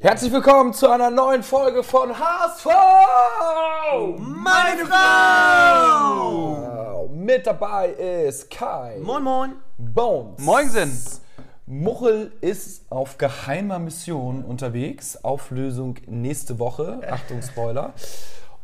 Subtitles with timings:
[0.00, 2.66] Herzlich willkommen zu einer neuen Folge von HSV!
[4.18, 6.58] Meine Frau!
[7.12, 8.98] Mit dabei ist Kai.
[9.02, 9.54] Moin, moin.
[9.76, 10.38] Bones.
[10.38, 10.96] Moinsen.
[11.66, 15.24] Muchel ist auf geheimer Mission unterwegs.
[15.24, 17.00] Auflösung nächste Woche.
[17.10, 17.92] Achtung, Spoiler.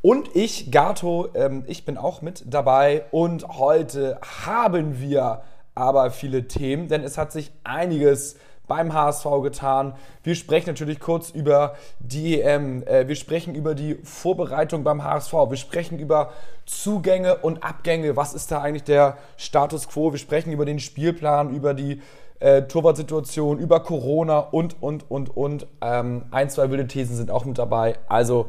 [0.02, 3.06] Und ich, Gato, ähm, ich bin auch mit dabei.
[3.10, 5.42] Und heute haben wir
[5.74, 8.36] aber viele Themen, denn es hat sich einiges
[8.66, 9.94] beim HSV getan.
[10.22, 12.82] Wir sprechen natürlich kurz über die EM.
[12.86, 15.32] Äh, wir sprechen über die Vorbereitung beim HSV.
[15.32, 16.32] Wir sprechen über
[16.66, 18.16] Zugänge und Abgänge.
[18.16, 20.12] Was ist da eigentlich der Status quo?
[20.12, 22.00] Wir sprechen über den Spielplan, über die
[22.40, 25.66] äh, Torwartsituation, über Corona und, und, und, und.
[25.80, 27.96] Ähm, ein, zwei wilde Thesen sind auch mit dabei.
[28.08, 28.46] Also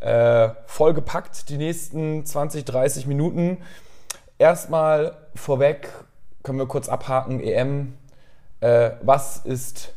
[0.00, 3.58] äh, vollgepackt die nächsten 20, 30 Minuten.
[4.38, 5.88] Erstmal vorweg
[6.42, 7.94] können wir kurz abhaken, EM.
[8.60, 9.94] Äh, was ist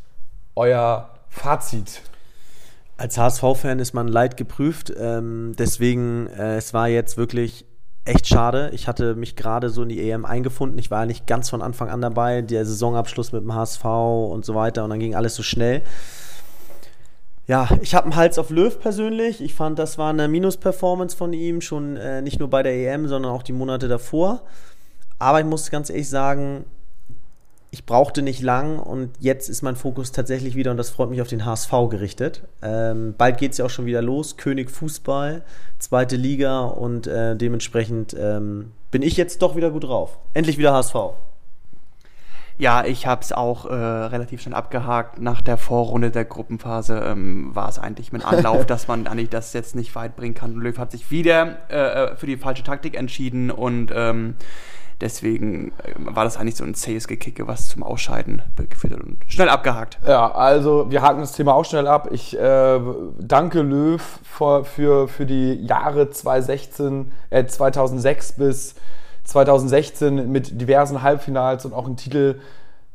[0.55, 2.01] euer Fazit?
[2.97, 4.93] Als HSV-Fan ist man leid geprüft.
[4.95, 7.65] Ähm, deswegen, äh, es war jetzt wirklich
[8.05, 8.69] echt schade.
[8.73, 10.77] Ich hatte mich gerade so in die EM eingefunden.
[10.77, 12.41] Ich war ja nicht ganz von Anfang an dabei.
[12.41, 14.83] Der Saisonabschluss mit dem HSV und so weiter.
[14.83, 15.81] Und dann ging alles so schnell.
[17.47, 19.41] Ja, ich habe einen Hals auf Löw persönlich.
[19.41, 23.07] Ich fand, das war eine Minus-Performance von ihm, schon äh, nicht nur bei der EM,
[23.07, 24.43] sondern auch die Monate davor.
[25.19, 26.65] Aber ich muss ganz ehrlich sagen,
[27.73, 31.21] ich brauchte nicht lang und jetzt ist mein Fokus tatsächlich wieder, und das freut mich,
[31.21, 32.43] auf den HSV gerichtet.
[32.61, 34.35] Ähm, bald geht es ja auch schon wieder los.
[34.35, 35.41] König Fußball,
[35.79, 40.19] zweite Liga und äh, dementsprechend ähm, bin ich jetzt doch wieder gut drauf.
[40.33, 40.95] Endlich wieder HSV.
[42.61, 45.19] Ja, ich habe es auch äh, relativ schnell abgehakt.
[45.19, 49.53] Nach der Vorrunde der Gruppenphase ähm, war es eigentlich mit Anlauf, dass man eigentlich das
[49.53, 50.53] jetzt nicht weit bringen kann.
[50.53, 54.35] Löw hat sich wieder äh, äh für die falsche Taktik entschieden und ähm,
[54.99, 59.17] Deswegen äh, war das eigentlich so ein zähes Gekicke, was zum Ausscheiden geführt hat und
[59.27, 59.97] schnell abgehakt.
[60.05, 62.09] Ja, also wir haken das Thema auch schnell ab.
[62.11, 62.79] Ich äh,
[63.17, 68.75] danke Löw für, für, für die Jahre 2016, äh, 2006 bis
[69.31, 72.39] 2016 mit diversen Halbfinals und auch einem Titel.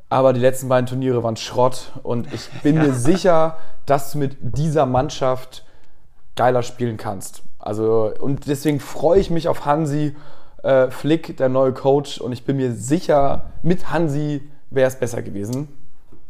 [0.09, 2.85] Aber die letzten beiden Turniere waren Schrott und ich bin ja.
[2.85, 5.65] mir sicher, dass du mit dieser Mannschaft
[6.37, 7.43] geiler spielen kannst.
[7.59, 10.15] Also und deswegen freue ich mich auf Hansi
[10.63, 15.23] äh, Flick, der neue Coach, und ich bin mir sicher, mit Hansi wäre es besser
[15.23, 15.69] gewesen.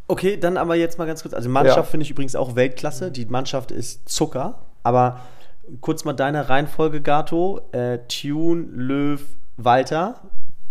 [0.08, 1.34] Okay, dann aber jetzt mal ganz kurz.
[1.34, 1.82] Also Mannschaft ja.
[1.82, 3.10] finde ich übrigens auch Weltklasse.
[3.10, 4.60] Die Mannschaft ist Zucker.
[4.84, 5.20] Aber
[5.80, 7.60] kurz mal deine Reihenfolge, Gato.
[7.72, 9.20] Äh, Tune, Löw,
[9.56, 10.16] Walter.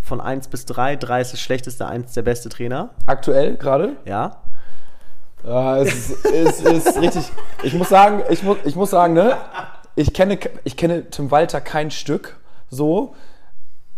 [0.01, 0.97] Von 1 bis 3.
[0.97, 2.91] 3 ist das schlechteste, 1 der beste Trainer.
[3.07, 3.97] Aktuell gerade?
[4.06, 4.38] Ja.
[5.44, 7.31] Ja, es ist, es ist richtig.
[7.63, 9.38] Ich muss sagen, ich muss, ich muss sagen, ne?
[9.95, 12.38] Ich kenne, ich kenne Tim Walter kein Stück
[12.69, 13.16] so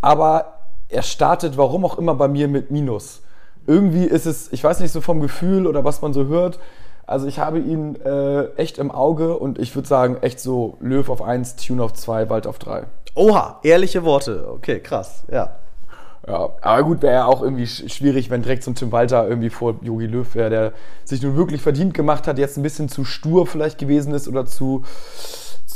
[0.01, 0.53] aber
[0.89, 3.21] er startet, warum auch immer, bei mir mit Minus.
[3.65, 6.59] Irgendwie ist es, ich weiß nicht so vom Gefühl oder was man so hört.
[7.05, 11.09] Also ich habe ihn äh, echt im Auge und ich würde sagen, echt so Löw
[11.09, 12.85] auf 1, Tune auf 2, Wald auf 3.
[13.17, 14.47] Oha, ehrliche Worte.
[14.49, 15.57] Okay, krass, ja.
[16.27, 19.49] Ja, aber gut, wäre ja auch irgendwie schwierig, wenn direkt so ein Tim Walter irgendwie
[19.49, 20.73] vor Jogi Löw wäre, der
[21.05, 24.45] sich nun wirklich verdient gemacht hat, jetzt ein bisschen zu stur vielleicht gewesen ist oder
[24.45, 24.83] zu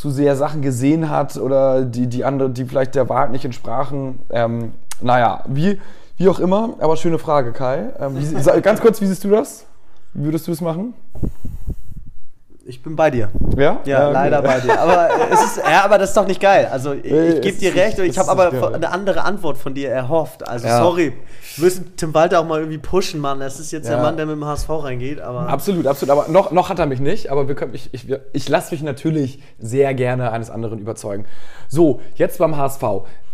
[0.02, 4.20] zu sehr Sachen gesehen hat oder die, die andere, die vielleicht der Wahrheit nicht entsprachen.
[4.32, 5.80] Ähm, naja, wie,
[6.18, 7.90] wie auch immer, aber schöne Frage, Kai.
[8.00, 9.68] Ähm, wie, ganz kurz, wie siehst du das?
[10.14, 10.96] Wie würdest du es machen?
[12.72, 13.28] Ich bin bei dir.
[13.58, 13.82] Ja?
[13.84, 14.14] Ja, okay.
[14.14, 14.80] leider bei dir.
[14.80, 16.70] Aber, es ist, ja, aber das ist doch nicht geil.
[16.72, 19.90] Also ich, ich gebe dir recht und ich habe aber eine andere Antwort von dir
[19.90, 20.48] erhofft.
[20.48, 20.82] Also ja.
[20.82, 21.12] sorry,
[21.58, 23.42] wir müssen Tim Walter auch mal irgendwie pushen, Mann.
[23.42, 23.96] Das ist jetzt ja.
[23.96, 25.20] der Mann, der mit dem HSV reingeht.
[25.20, 26.18] Aber absolut, absolut.
[26.18, 27.30] Aber noch, noch hat er mich nicht.
[27.30, 31.26] Aber wir können, ich, ich, ich lasse mich natürlich sehr gerne eines anderen überzeugen.
[31.68, 32.84] So, jetzt beim HSV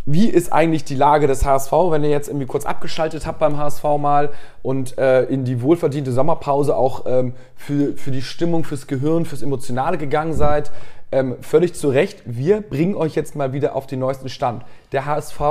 [0.09, 3.57] wie ist eigentlich die Lage des HSV, wenn ihr jetzt irgendwie kurz abgeschaltet habt beim
[3.57, 4.29] HSV mal
[4.63, 9.41] und äh, in die wohlverdiente Sommerpause auch ähm, für, für die Stimmung, fürs Gehirn, fürs
[9.41, 10.72] Emotionale gegangen seid.
[11.12, 14.63] Ähm, völlig zu Recht, wir bringen euch jetzt mal wieder auf den neuesten Stand.
[14.94, 15.41] Der HSV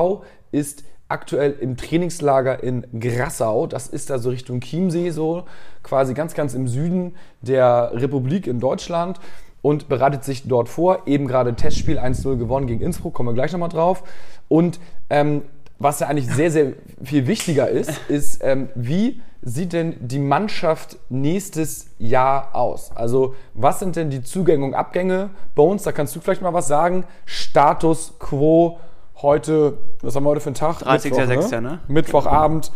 [0.52, 3.66] ist aktuell im Trainingslager in Grassau.
[3.66, 5.44] Das ist da so Richtung Chiemsee, so
[5.82, 9.20] quasi ganz, ganz im Süden der Republik in Deutschland
[9.62, 11.02] und bereitet sich dort vor.
[11.06, 14.02] Eben gerade Testspiel 1-0 gewonnen gegen Innsbruck, kommen wir gleich nochmal drauf.
[14.48, 14.80] Und
[15.10, 15.42] ähm,
[15.78, 16.72] was ja eigentlich sehr, sehr
[17.02, 22.90] viel wichtiger ist, ist, ähm, wie sieht denn die Mannschaft nächstes Jahr aus?
[22.94, 25.30] Also, was sind denn die Zugänge und Abgänge?
[25.54, 27.04] Bones, da kannst du vielleicht mal was sagen.
[27.26, 28.78] Status quo
[29.20, 30.82] heute, was haben wir heute für einen Tag?
[30.82, 31.50] 30.06.
[31.50, 31.60] Ne?
[31.60, 31.78] ne?
[31.88, 32.72] Mittwochabend.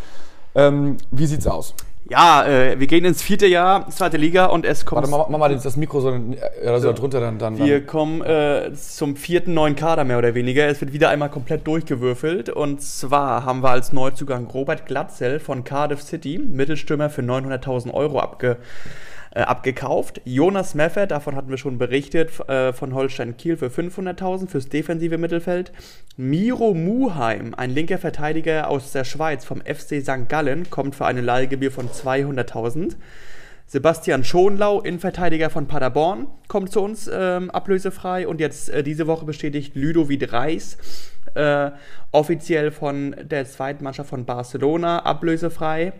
[0.54, 1.74] Ähm, wie sieht's aus?
[2.08, 5.02] Ja, äh, wir gehen ins vierte Jahr, zweite Liga und es kommt.
[5.02, 6.19] Warte, mach, mach mal das Mikro so,
[6.64, 7.58] ja, so drunter dann, dann.
[7.58, 7.87] Wir dann.
[7.87, 10.67] kommen äh, zum vierten neuen Kader mehr oder weniger.
[10.67, 12.49] Es wird wieder einmal komplett durchgewürfelt.
[12.49, 18.19] Und zwar haben wir als Neuzugang Robert Glatzel von Cardiff City, Mittelstürmer für 900.000 Euro
[18.19, 18.56] abge
[19.32, 20.20] äh, abgekauft.
[20.24, 25.18] Jonas Meffert, davon hatten wir schon berichtet, äh, von Holstein Kiel für 500.000 fürs defensive
[25.18, 25.72] Mittelfeld.
[26.16, 30.28] Miro Muheim, ein linker Verteidiger aus der Schweiz vom FC St.
[30.28, 32.96] Gallen, kommt für eine Leihgebühr von 200.000.
[33.66, 38.26] Sebastian Schonlau, Innenverteidiger von Paderborn, kommt zu uns ähm, ablösefrei.
[38.26, 40.76] Und jetzt äh, diese Woche bestätigt Ludovic Reis,
[41.36, 41.70] äh,
[42.10, 45.92] offiziell von der zweiten Mannschaft von Barcelona, ablösefrei.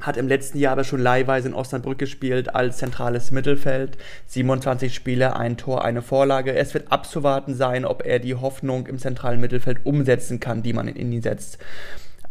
[0.00, 3.98] Hat im letzten Jahr aber schon leihweise in Osnabrück gespielt als zentrales Mittelfeld.
[4.26, 6.54] 27 Spiele, ein Tor, eine Vorlage.
[6.54, 10.88] Es wird abzuwarten sein, ob er die Hoffnung im zentralen Mittelfeld umsetzen kann, die man
[10.88, 11.58] in ihn setzt.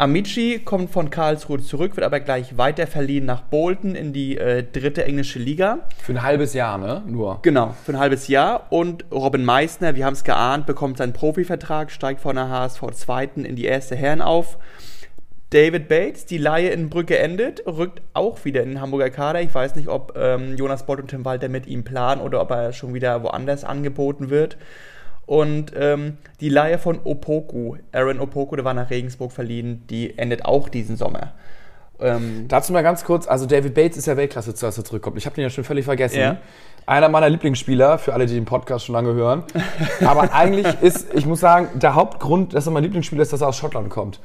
[0.01, 4.63] Amici kommt von Karlsruhe zurück, wird aber gleich weiter verliehen nach Bolton in die äh,
[4.63, 5.81] dritte englische Liga.
[6.01, 7.03] Für ein halbes Jahr, ne?
[7.05, 7.37] Nur.
[7.43, 8.65] Genau, für ein halbes Jahr.
[8.71, 13.29] Und Robin Meissner, wir haben es geahnt, bekommt seinen Profivertrag, steigt von der HSV 2.
[13.35, 14.57] in die erste Herren auf.
[15.51, 19.41] David Bates, die Laie in Brücke endet, rückt auch wieder in den Hamburger Kader.
[19.41, 22.51] Ich weiß nicht, ob ähm, Jonas Bott und Tim Walter mit ihm planen oder ob
[22.51, 24.57] er schon wieder woanders angeboten wird.
[25.25, 30.45] Und ähm, die Leihe von Opoku, Aaron Opoku, der war nach Regensburg verliehen, die endet
[30.45, 31.33] auch diesen Sommer.
[31.99, 35.17] Ähm, Dazu mal ganz kurz, also David Bates ist ja Weltklasse, als er zurückkommt.
[35.17, 36.19] Ich habe den ja schon völlig vergessen.
[36.19, 36.37] Ja.
[36.85, 39.43] Einer meiner Lieblingsspieler, für alle, die den Podcast schon lange hören.
[40.05, 43.49] Aber eigentlich ist, ich muss sagen, der Hauptgrund, dass er mein Lieblingsspieler ist, dass er
[43.49, 44.21] aus Schottland kommt.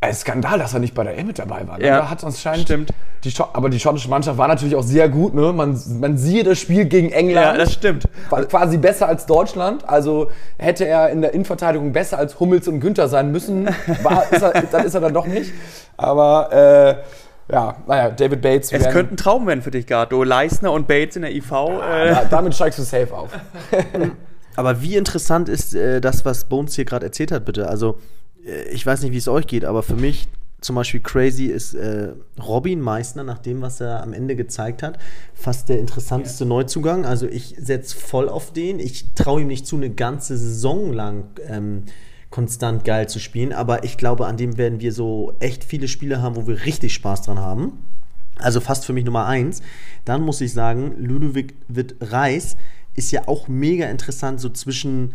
[0.00, 1.76] Ein Skandal, dass er nicht bei der EM mit dabei war.
[1.78, 1.86] Ne?
[1.86, 2.90] Ja, Da hat anscheinend stimmt.
[3.24, 5.34] Die, aber die schottische Mannschaft war natürlich auch sehr gut.
[5.34, 5.52] Ne?
[5.52, 7.46] Man, man siehe das Spiel gegen England.
[7.46, 8.04] Ja, das stimmt.
[8.30, 9.88] War quasi besser als Deutschland.
[9.88, 13.66] Also hätte er in der Innenverteidigung besser als Hummels und Günther sein müssen.
[14.04, 15.52] War, ist er, dann ist er dann doch nicht.
[15.96, 17.02] Aber
[17.48, 18.70] äh, ja, naja, David Bates.
[18.70, 20.22] Es werden- könnte ein Traum werden für dich, Gato.
[20.22, 21.50] Leisner und Bates in der IV.
[21.50, 23.30] Äh, ja, damit steigst du safe auf.
[24.56, 27.68] Aber wie interessant ist äh, das, was Bones hier gerade erzählt hat, bitte?
[27.68, 27.98] Also,
[28.70, 30.28] ich weiß nicht, wie es euch geht, aber für mich
[30.60, 34.98] zum Beispiel crazy ist äh, Robin Meissner, nach dem, was er am Ende gezeigt hat,
[35.32, 37.06] fast der interessanteste Neuzugang.
[37.06, 38.80] Also, ich setze voll auf den.
[38.80, 41.84] Ich traue ihm nicht zu, eine ganze Saison lang ähm,
[42.30, 46.20] konstant geil zu spielen, aber ich glaube, an dem werden wir so echt viele Spiele
[46.20, 47.84] haben, wo wir richtig Spaß dran haben.
[48.36, 49.62] Also fast für mich Nummer eins.
[50.04, 52.56] Dann muss ich sagen, Ludovic Witt Reis
[52.94, 55.14] ist ja auch mega interessant, so zwischen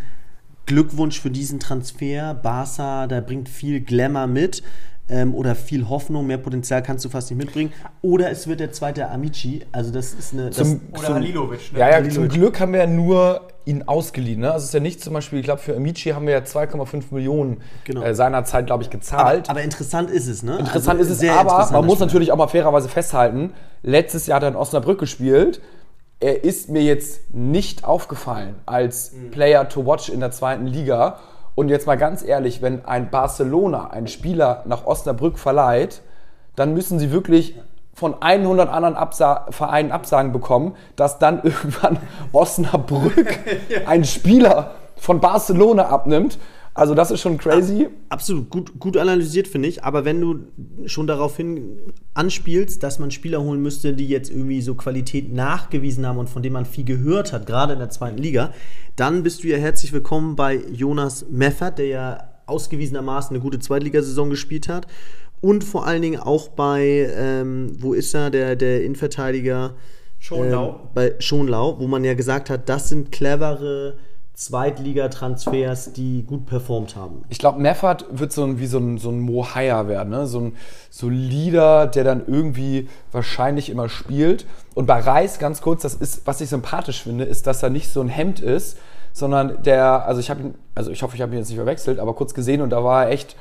[0.65, 4.63] Glückwunsch für diesen Transfer, Barca, da bringt viel Glamour mit
[5.09, 7.73] ähm, oder viel Hoffnung, mehr Potenzial kannst du fast nicht mitbringen.
[8.01, 10.49] Oder es wird der zweite Amici, also das ist eine...
[10.49, 11.73] Das, Zum- oder Halilovic.
[11.73, 11.79] Ne?
[11.79, 14.41] Ja, ja, zum Glück haben wir ja nur ihn ausgeliehen.
[14.41, 14.51] Ne?
[14.51, 17.03] Also es ist ja nicht zum Beispiel, ich glaube, für Amici haben wir ja 2,5
[17.11, 18.01] Millionen Genau.
[18.01, 19.49] äh, seinerzeit, glaube ich, aber, gezahlt.
[19.49, 20.57] aber interessant ist es, ne?
[20.59, 24.37] Interessant Also ist es, sehr aber man muss natürlich auch mal fairerweise festhalten, letztes Jahr
[24.37, 25.61] hat er in Osnabrück gespielt.
[26.23, 29.31] Er ist mir jetzt nicht aufgefallen als Mhm.
[29.31, 31.17] Player to watch in der zweiten Liga.
[31.53, 36.01] Und jetzt mal ganz ehrlich, wenn ein Barcelona einen Spieler nach Osnabrück verleiht,
[36.55, 37.59] dann müssen sie wirklich
[37.93, 41.97] von 100 anderen Absa Vereinen Absagen bekommen, dass dann irgendwann
[42.31, 43.37] Osnabrück
[43.85, 46.39] einen Spieler von Barcelona abnimmt.
[46.75, 47.87] Also das ist schon crazy.
[48.09, 49.83] Absolut gut, gut analysiert, finde ich.
[49.83, 50.39] Aber wenn du
[50.87, 56.07] schon darauf hin anspielst, dass man Spieler holen müsste, die jetzt irgendwie so Qualität nachgewiesen
[56.07, 58.53] haben und von denen man viel gehört hat, gerade in der zweiten Liga,
[58.95, 64.31] dann bist du ja herzlich willkommen bei Jonas Meffert, der ja ausgewiesenermaßen eine gute Zweitligasaison
[64.31, 64.87] gespielt hat.
[65.41, 69.75] Und vor allen Dingen auch bei, ähm, wo ist er, der, der Innenverteidiger?
[70.17, 70.69] Schonlau.
[70.69, 73.97] Ähm, bei Schonlau, wo man ja gesagt hat, das sind clevere
[74.35, 77.23] Zweitliga-Transfers, die gut performt haben.
[77.29, 80.25] Ich glaube, Meffert wird so ein, wie so ein, so ein Mo werden, ne?
[80.25, 80.55] so ein
[80.89, 84.47] solider, der dann irgendwie wahrscheinlich immer spielt.
[84.73, 87.91] Und bei Reis, ganz kurz, das ist, was ich sympathisch finde, ist, dass er nicht
[87.91, 88.77] so ein Hemd ist,
[89.13, 91.99] sondern der, also ich habe ihn, also ich hoffe, ich habe ihn jetzt nicht verwechselt,
[91.99, 93.35] aber kurz gesehen und da war er echt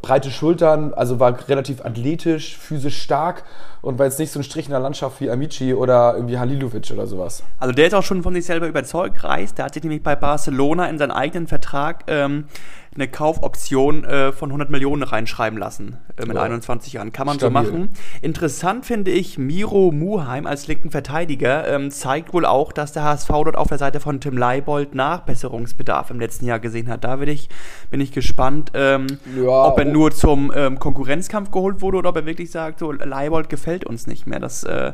[0.00, 3.42] breite Schultern, also war relativ athletisch, physisch stark
[3.82, 6.90] und war jetzt nicht so ein Strich in der Landschaft wie Amici oder irgendwie Halilovic
[6.92, 7.42] oder sowas.
[7.58, 9.54] Also der ist auch schon von sich selber überzeugt, Reis.
[9.54, 12.44] Der hat sich nämlich bei Barcelona in seinen eigenen Vertrag ähm,
[12.98, 16.42] eine Kaufoption äh, von 100 Millionen reinschreiben lassen äh, mit Ja.
[16.42, 17.12] 21 Jahren.
[17.12, 17.64] Kann man Stabil.
[17.66, 17.90] so machen.
[18.22, 23.28] Interessant finde ich, Miro Muheim als linken Verteidiger ähm, zeigt wohl auch, dass der HSV
[23.28, 27.04] dort auf der Seite von Tim Leibold Nachbesserungsbedarf im letzten Jahr gesehen hat.
[27.04, 27.48] Da bin ich,
[27.90, 29.90] bin ich gespannt, ähm, Ja, ob er oh.
[29.90, 34.06] nur zum ähm, Konkurrenzkampf geholt wurde oder ob er wirklich sagt, so Leibold gefällt uns
[34.06, 34.40] nicht mehr.
[34.40, 34.92] Das, äh,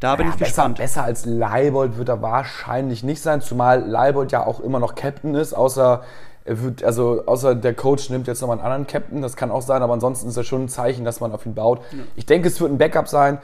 [0.00, 0.78] da bin Ja, ich besser, gespannt.
[0.78, 5.34] besser als Leibold wird er wahrscheinlich nicht sein, zumal Leibold ja auch immer noch Captain
[5.34, 6.04] ist, außer er
[6.46, 9.82] wird, also außer der Coach nimmt jetzt nochmal einen anderen Captain, das kann auch sein,
[9.82, 11.80] aber ansonsten ist das schon ein Zeichen, dass man auf ihn baut.
[12.14, 13.38] Ich denke, es wird ein Backup sein.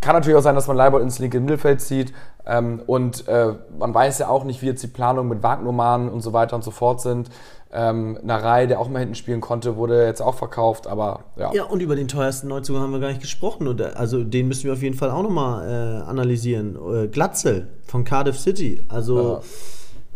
[0.00, 2.12] kann natürlich auch sein, dass man Leibold ins linke Mittelfeld zieht.
[2.46, 6.22] Ähm, und äh, man weiß ja auch nicht, wie jetzt die Planungen mit Wagnumann und
[6.22, 7.28] so weiter und so fort sind.
[7.72, 11.52] Ähm, Narei, der auch mal hinten spielen konnte, wurde jetzt auch verkauft, aber ja.
[11.52, 13.68] Ja, und über den teuersten Neuzugang haben wir gar nicht gesprochen.
[13.68, 16.76] Und, äh, also den müssen wir auf jeden Fall auch nochmal äh, analysieren.
[16.92, 18.82] Äh, Glatzel von Cardiff City.
[18.88, 19.42] Also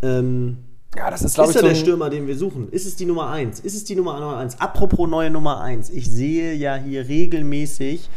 [0.03, 0.59] ähm,
[0.97, 2.69] Ja, das ist, glaube ich, er so der Stürmer, den wir suchen?
[2.71, 3.61] Ist es die Nummer 1?
[3.61, 4.61] Ist es die Nummer, Nummer 1?
[4.61, 5.91] Apropos neue Nummer 1.
[5.91, 8.09] Ich sehe ja hier regelmäßig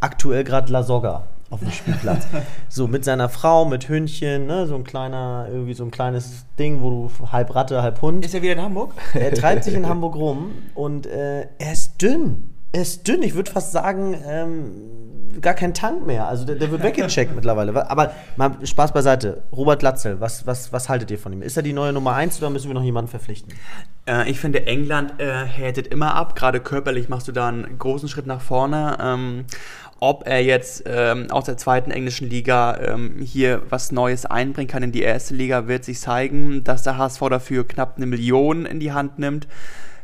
[0.00, 2.26] aktuell gerade Lasogga auf dem Spielplatz.
[2.68, 4.66] so mit seiner Frau, mit Hündchen, ne?
[4.66, 8.24] so ein kleiner, irgendwie so ein kleines Ding, wo du halb Ratte, halb Hund.
[8.24, 8.92] Ist er wieder in Hamburg?
[9.14, 12.50] Er treibt sich in Hamburg rum und äh, er ist dünn.
[12.72, 13.22] Er ist dünn.
[13.22, 16.28] Ich würde fast sagen, ähm, gar kein Tank mehr.
[16.28, 17.90] Also der, der wird weggecheckt mittlerweile.
[17.90, 19.42] Aber mal Spaß beiseite.
[19.52, 21.42] Robert Latzel, was, was, was haltet ihr von ihm?
[21.42, 23.54] Ist er die neue Nummer 1 oder müssen wir noch jemanden verpflichten?
[24.06, 26.36] Äh, ich finde, England äh, härtet immer ab.
[26.36, 28.98] Gerade körperlich machst du da einen großen Schritt nach vorne.
[29.00, 29.44] Ähm,
[29.98, 34.82] ob er jetzt ähm, aus der zweiten englischen Liga ähm, hier was Neues einbringen kann
[34.82, 38.80] in die erste Liga, wird sich zeigen, dass der HSV dafür knapp eine Million in
[38.80, 39.46] die Hand nimmt.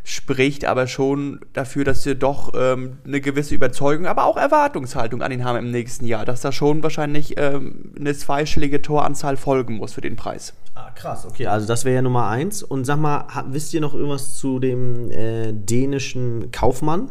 [0.08, 5.32] Spricht aber schon dafür, dass wir doch ähm, eine gewisse Überzeugung, aber auch Erwartungshaltung an
[5.32, 9.94] ihn haben im nächsten Jahr, dass da schon wahrscheinlich ähm, eine zweistellige Toranzahl folgen muss
[9.94, 10.54] für den Preis.
[10.76, 11.48] Ah, krass, okay.
[11.48, 12.62] Also das wäre ja Nummer 1.
[12.62, 17.10] Und sag mal, wisst ihr noch irgendwas zu dem äh, dänischen Kaufmann?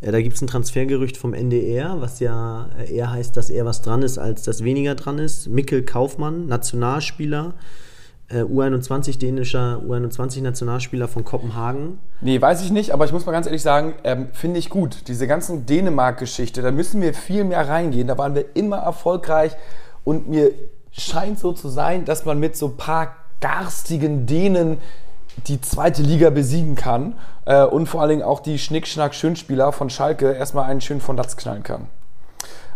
[0.00, 3.64] Äh, da gibt es ein Transfergerücht vom NDR, was ja äh, eher heißt, dass eher
[3.64, 5.46] was dran ist, als dass weniger dran ist.
[5.46, 7.54] Mikkel Kaufmann, Nationalspieler,
[8.28, 11.98] äh, U21 dänischer U21-Nationalspieler von Kopenhagen.
[12.20, 15.08] Nee, weiß ich nicht, aber ich muss mal ganz ehrlich sagen, ähm, finde ich gut.
[15.08, 18.08] Diese ganzen Dänemark-Geschichte, da müssen wir viel mehr reingehen.
[18.08, 19.52] Da waren wir immer erfolgreich
[20.04, 20.52] und mir
[20.92, 24.78] scheint so zu sein, dass man mit so ein paar garstigen Dänen
[25.46, 27.14] die zweite Liga besiegen kann
[27.44, 31.36] äh, und vor allen Dingen auch die Schnick-Schnack-Schönspieler von Schalke erstmal einen schönen von Latz
[31.36, 31.88] knallen kann.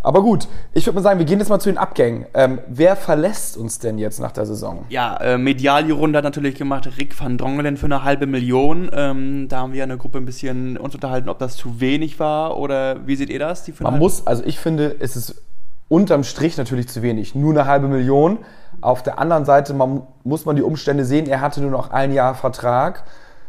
[0.02, 2.26] Aber gut, ich würde mal sagen, wir gehen jetzt mal zu den Abgängen.
[2.34, 4.84] Ähm, wer verlässt uns denn jetzt nach der Saison?
[4.88, 8.90] Ja, äh, medial die Runde hat natürlich gemacht Rick van Drongelen für eine halbe Million.
[8.92, 12.18] Ähm, da haben wir in der Gruppe ein bisschen uns unterhalten, ob das zu wenig
[12.20, 13.64] war oder wie seht ihr das?
[13.64, 15.42] Die Man muss, also ich finde, es ist
[15.88, 17.34] unterm Strich natürlich zu wenig.
[17.34, 18.38] Nur eine halbe Million.
[18.80, 21.26] Auf der anderen Seite man, muss man die Umstände sehen.
[21.26, 23.04] Er hatte nur noch ein Jahr Vertrag.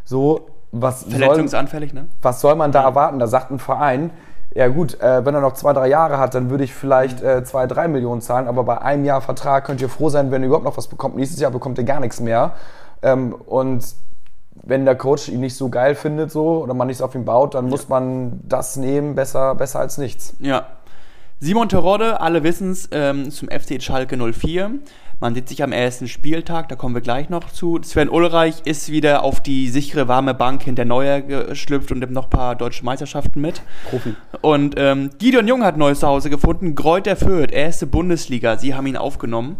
[0.05, 2.07] So, was soll, Verletzungsanfällig, ne?
[2.21, 3.19] was soll man da erwarten?
[3.19, 4.11] Da sagt ein Verein,
[4.55, 7.43] ja gut, äh, wenn er noch zwei, drei Jahre hat, dann würde ich vielleicht äh,
[7.43, 8.47] zwei, drei Millionen zahlen.
[8.47, 11.15] Aber bei einem Jahr Vertrag könnt ihr froh sein, wenn ihr überhaupt noch was bekommt.
[11.15, 12.53] Nächstes Jahr bekommt ihr gar nichts mehr.
[13.01, 13.85] Ähm, und
[14.63, 17.53] wenn der Coach ihn nicht so geil findet so oder man nichts auf ihn baut,
[17.53, 20.33] dann muss man das nehmen, besser, besser als nichts.
[20.39, 20.65] Ja.
[21.41, 24.71] Simon Terodde, alle wissen es, ähm, zum FC Schalke 04.
[25.21, 27.79] Man sieht sich am ersten Spieltag, da kommen wir gleich noch zu.
[27.81, 32.25] Sven Ulreich ist wieder auf die sichere, warme Bank hinter Neuer geschlüpft und nimmt noch
[32.25, 33.61] ein paar deutsche Meisterschaften mit.
[33.89, 34.15] Profi.
[34.41, 36.75] Und ähm, Gideon Jung hat neues Zuhause gefunden.
[36.75, 38.57] Greuther Fürth, erste Bundesliga.
[38.57, 39.55] Sie haben ihn aufgenommen.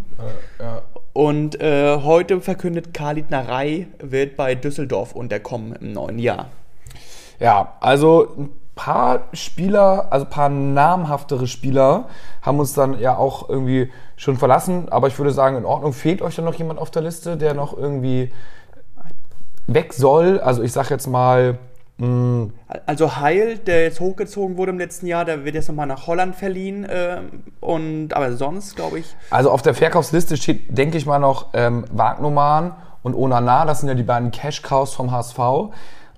[0.60, 0.82] Ja.
[1.14, 6.50] Und äh, heute verkündet Khalid Narei, wird bei Düsseldorf unterkommen im neuen Jahr.
[7.40, 12.06] Ja, also paar Spieler, also ein paar namhaftere Spieler
[12.42, 14.88] haben uns dann ja auch irgendwie schon verlassen.
[14.90, 15.92] Aber ich würde sagen, in Ordnung.
[15.92, 18.32] Fehlt euch dann noch jemand auf der Liste, der noch irgendwie
[19.68, 20.40] weg soll?
[20.40, 21.58] Also ich sag jetzt mal,
[21.98, 22.52] mh,
[22.86, 26.36] Also Heil, der jetzt hochgezogen wurde im letzten Jahr, der wird jetzt nochmal nach Holland
[26.38, 26.88] verliehen.
[26.90, 31.48] ähm, und aber sonst, glaube ich, also auf der Verkaufsliste steht, denke ich mal, noch
[31.54, 33.66] ähm, Wagnumann und Onana.
[33.66, 35.38] Das sind ja die beiden Cash-Cows vom HSV.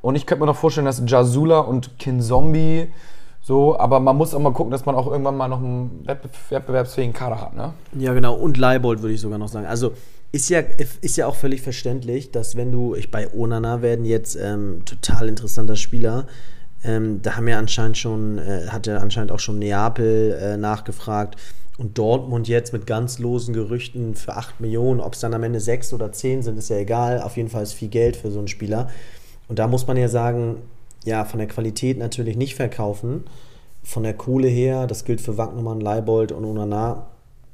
[0.02, 2.88] Und ich könnte mir noch vorstellen, dass Jasula und Kinzombie
[3.44, 6.30] so, aber man muss auch mal gucken, dass man auch irgendwann mal noch einen wettbe-
[6.50, 7.74] wettbewerbsfähigen Kader hat, ne?
[7.98, 8.36] Ja, genau.
[8.36, 9.66] Und Leibold würde ich sogar noch sagen.
[9.66, 9.94] Also
[10.32, 14.36] ist ja, ist ja auch völlig verständlich, dass wenn du, ich bei Onana werden jetzt
[14.36, 16.28] ähm, total interessanter Spieler.
[16.84, 21.36] Ähm, da haben ja anscheinend schon, äh, hat ja anscheinend auch schon Neapel äh, nachgefragt.
[21.78, 25.60] Und Dortmund jetzt mit ganz losen Gerüchten für 8 Millionen, ob es dann am Ende
[25.60, 27.22] 6 oder 10 sind, ist ja egal.
[27.22, 28.88] Auf jeden Fall ist viel Geld für so einen Spieler.
[29.52, 30.62] Und da muss man ja sagen,
[31.04, 33.26] ja, von der Qualität natürlich nicht verkaufen.
[33.84, 37.08] Von der Kohle her, das gilt für Wagnumann, Leibold und Onana,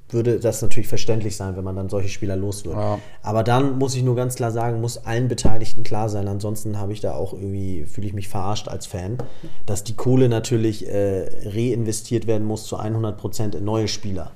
[0.10, 2.76] würde das natürlich verständlich sein, wenn man dann solche Spieler los wird.
[2.76, 3.00] Ja.
[3.24, 6.28] Aber dann muss ich nur ganz klar sagen, muss allen Beteiligten klar sein.
[6.28, 9.18] Ansonsten habe ich da auch irgendwie, fühle ich mich verarscht als Fan,
[9.66, 14.34] dass die Kohle natürlich äh, reinvestiert werden muss zu 100% in neue Spieler.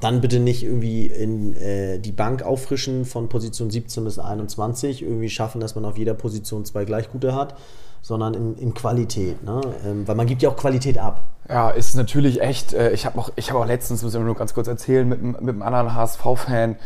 [0.00, 5.28] Dann bitte nicht irgendwie in äh, die Bank auffrischen von Position 17 bis 21, irgendwie
[5.28, 7.54] schaffen, dass man auf jeder Position zwei gleich gute hat,
[8.00, 9.42] sondern in, in Qualität.
[9.44, 9.60] Ne?
[9.86, 11.28] Ähm, weil man gibt ja auch Qualität ab.
[11.48, 12.72] Ja, ist natürlich echt.
[12.72, 15.32] Äh, ich habe auch, hab auch letztens, muss ich nur ganz kurz erzählen, mit, einem-
[15.40, 16.76] mit einem anderen HSV-Fan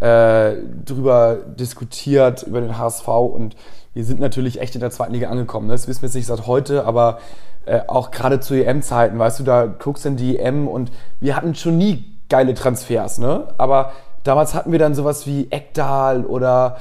[0.00, 3.08] äh, drüber diskutiert, über den HSV.
[3.08, 3.56] Und
[3.94, 5.66] wir sind natürlich echt in der zweiten Liga angekommen.
[5.68, 5.72] ne?
[5.74, 7.18] Das wissen wir jetzt nicht seit heute, aber
[7.64, 11.34] äh, auch gerade zu EM-Zeiten, weißt du, da guckst du in die EM und wir
[11.36, 13.48] hatten schon nie geile Transfers, ne?
[13.58, 13.92] Aber
[14.24, 16.76] damals hatten wir dann sowas wie Ekdal oder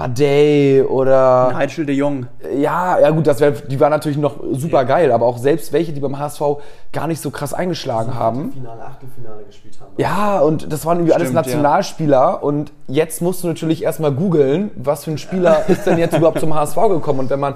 [0.00, 1.52] Badei oder.
[1.58, 2.26] Nigel de Jong.
[2.56, 5.92] Ja, ja gut, das wär, die war natürlich noch super geil, aber auch selbst welche,
[5.92, 6.40] die beim HSV
[6.90, 8.50] gar nicht so krass eingeschlagen haben.
[8.50, 9.92] Finale, Achtelfinale gespielt haben.
[9.98, 11.52] Ja, und das waren irgendwie alles Stimmt, ja.
[11.52, 16.16] Nationalspieler und jetzt musst du natürlich erstmal googeln, was für ein Spieler ist denn jetzt
[16.16, 17.54] überhaupt zum HSV gekommen und wenn man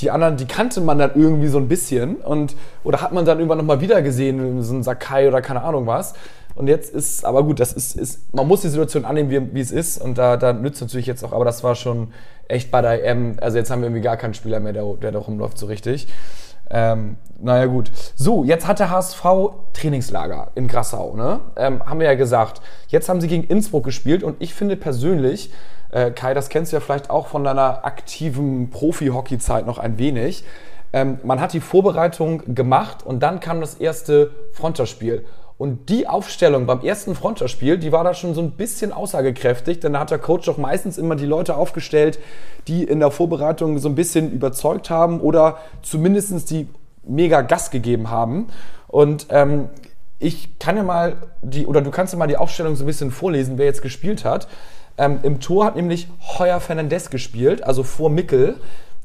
[0.00, 3.38] die anderen, die kannte man dann irgendwie so ein bisschen und oder hat man dann
[3.38, 6.14] irgendwann nochmal wieder gesehen, so ein Sakai oder keine Ahnung was.
[6.54, 9.60] Und jetzt ist, aber gut, das ist, ist man muss die Situation annehmen, wie, wie
[9.60, 12.12] es ist und da, da nützt natürlich jetzt auch, aber das war schon
[12.46, 15.12] echt bei der EM, also jetzt haben wir irgendwie gar keinen Spieler mehr, der, der
[15.12, 16.06] da rumläuft so richtig.
[16.70, 17.90] Ähm, naja, gut.
[18.16, 19.22] So, jetzt hat der HSV
[19.74, 21.40] Trainingslager in Grassau, ne?
[21.56, 22.62] Ähm, haben wir ja gesagt.
[22.88, 25.52] Jetzt haben sie gegen Innsbruck gespielt und ich finde persönlich,
[25.90, 30.44] äh, Kai, das kennst du ja vielleicht auch von deiner aktiven Profi-Hockey-Zeit noch ein wenig.
[30.92, 35.26] Ähm, man hat die Vorbereitung gemacht und dann kam das erste Fronterspiel.
[35.56, 39.92] Und die Aufstellung beim ersten Fronterspiel, die war da schon so ein bisschen aussagekräftig, denn
[39.92, 42.18] da hat der Coach doch meistens immer die Leute aufgestellt,
[42.66, 46.68] die in der Vorbereitung so ein bisschen überzeugt haben oder zumindest die
[47.04, 48.48] mega Gas gegeben haben.
[48.88, 49.68] Und ähm,
[50.18, 53.10] ich kann ja mal die, oder du kannst ja mal die Aufstellung so ein bisschen
[53.10, 54.48] vorlesen, wer jetzt gespielt hat.
[54.96, 56.08] Ähm, Im Tor hat nämlich
[56.38, 58.56] Heuer Fernandez gespielt, also vor Mickel.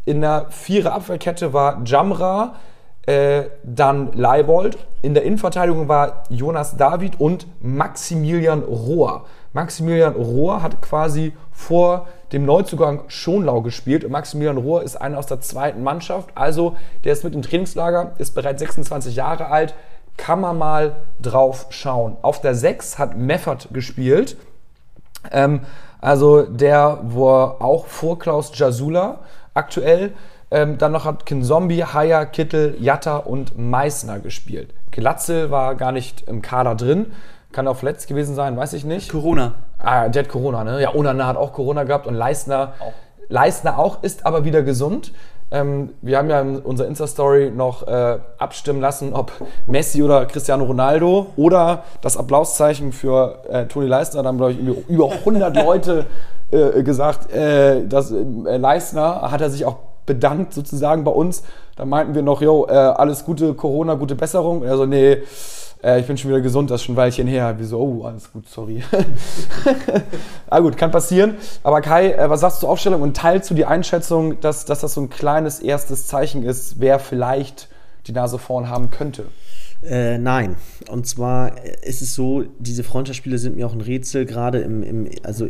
[0.05, 2.55] In der Vierer Abwehrkette war Jamra,
[3.05, 4.77] äh, dann Leibold.
[5.01, 9.25] In der Innenverteidigung war Jonas David und Maximilian Rohr.
[9.53, 14.03] Maximilian Rohr hat quasi vor dem Neuzugang Schonlau gespielt.
[14.03, 16.29] Und Maximilian Rohr ist einer aus der zweiten Mannschaft.
[16.35, 19.73] Also der ist mit im Trainingslager, ist bereits 26 Jahre alt.
[20.17, 22.17] Kann man mal drauf schauen.
[22.21, 24.37] Auf der 6 hat Meffert gespielt.
[25.31, 25.61] Ähm,
[26.01, 29.19] also der, wo auch vor Klaus Jasula
[29.53, 30.13] aktuell.
[30.51, 34.73] Ähm, dann noch hat Kinzombie, Haya, Kittel, Jatta und Meißner gespielt.
[34.91, 37.07] Glatzel war gar nicht im Kader drin.
[37.51, 39.11] Kann auch verletzt gewesen sein, weiß ich nicht.
[39.11, 39.55] Corona.
[39.77, 40.81] Ah, der hat Corona, ne?
[40.81, 42.93] Ja, Onana hat auch Corona gehabt und Leistner auch.
[43.29, 45.13] Leistner auch, ist aber wieder gesund.
[45.51, 49.31] Ähm, wir haben ja in unserer Insta-Story noch äh, abstimmen lassen, ob
[49.67, 54.21] Messi oder Cristiano Ronaldo oder das Applauszeichen für äh, Toni Leistner.
[54.23, 56.05] Da haben, glaube ich, über 100 Leute
[56.51, 59.77] äh, gesagt, äh, dass äh, Leistner hat er sich auch
[60.09, 61.43] bedankt sozusagen bei uns.
[61.75, 64.65] Da meinten wir noch, yo, äh, alles Gute, Corona, gute Besserung.
[64.65, 65.19] Also nee,
[65.83, 67.57] äh, ich bin schon wieder gesund, das ist schon ein Weilchen her.
[67.59, 68.83] Wir so, oh, alles gut, sorry.
[70.49, 71.35] ah gut, kann passieren.
[71.61, 74.81] Aber Kai, äh, was sagst du zur Aufstellung und teilst du die Einschätzung, dass, dass
[74.81, 77.69] das so ein kleines erstes Zeichen ist, wer vielleicht
[78.07, 79.25] die Nase vorn haben könnte?
[79.83, 80.55] Äh, nein.
[80.89, 85.09] Und zwar ist es so, diese Freundschaftsspiele sind mir auch ein Rätsel, gerade im, im,
[85.23, 85.47] also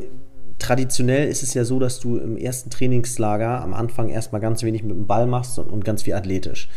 [0.70, 4.84] traditionell ist es ja so, dass du im ersten Trainingslager am Anfang erstmal ganz wenig
[4.84, 6.70] mit dem Ball machst und, und ganz viel athletisch.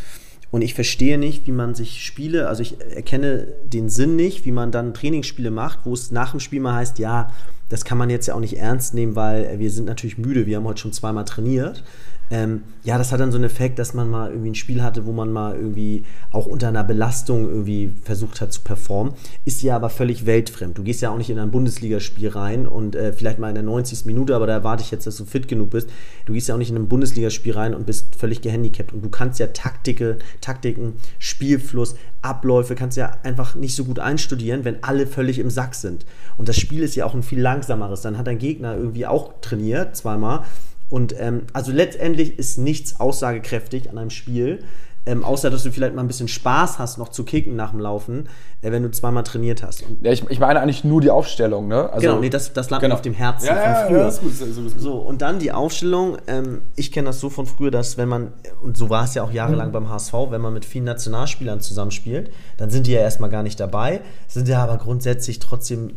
[0.51, 4.53] Und ich verstehe nicht, wie man sich Spiele, also ich erkenne den Sinn nicht, wie
[4.53, 7.33] man dann Trainingsspiele macht, wo es nach dem Spiel mal heißt, ja,
[7.69, 10.57] das kann man jetzt ja auch nicht ernst nehmen, weil wir sind natürlich müde, wir
[10.57, 11.85] haben heute schon zweimal trainiert.
[12.31, 15.05] Ähm, ja, das hat dann so einen Effekt, dass man mal irgendwie ein Spiel hatte,
[15.05, 19.13] wo man mal irgendwie auch unter einer Belastung irgendwie versucht hat zu performen.
[19.45, 20.79] Ist ja aber völlig weltfremd.
[20.79, 23.65] Du gehst ja auch nicht in ein Bundesligaspiel rein und äh, vielleicht mal in der
[23.65, 24.07] 90.
[24.07, 25.91] Minute, aber da erwarte ich jetzt, dass du fit genug bist.
[26.25, 28.93] Du gehst ja auch nicht in ein Bundesligaspiel rein und bist völlig gehandicapt.
[28.95, 34.65] Und du kannst ja Taktike, Taktiken, Spielfluss, Abläufe, kannst ja einfach nicht so gut einstudieren,
[34.65, 36.07] wenn alle völlig im Sack sind.
[36.39, 38.01] Und das Spiel ist ja auch ein viel langsameres.
[38.01, 40.45] Dann hat dein Gegner irgendwie auch trainiert, zweimal
[40.93, 44.59] und ähm, also letztendlich ist nichts aussagekräftig an einem Spiel.
[45.05, 47.81] Ähm, außer dass du vielleicht mal ein bisschen Spaß hast, noch zu kicken nach dem
[47.81, 48.29] Laufen,
[48.61, 49.83] äh, wenn du zweimal trainiert hast.
[50.01, 51.91] Ja, ich, ich meine eigentlich nur die Aufstellung, ne?
[51.93, 52.93] Also, genau, nee, das, das lag genau.
[52.93, 53.99] mir auf dem Herzen Ja, ja, von früher.
[54.03, 54.81] ja, ist gut, ist gut, ist gut.
[54.81, 56.19] So, und dann die Aufstellung.
[56.29, 59.25] Ähm, ich kenne das so von früher, dass wenn man, und so war es ja
[59.25, 59.73] auch jahrelang Mhm.
[59.73, 63.59] beim HSV, wenn man mit vielen Nationalspielern zusammenspielt, dann sind die ja erstmal gar nicht
[63.59, 65.95] dabei, sind ja aber grundsätzlich trotzdem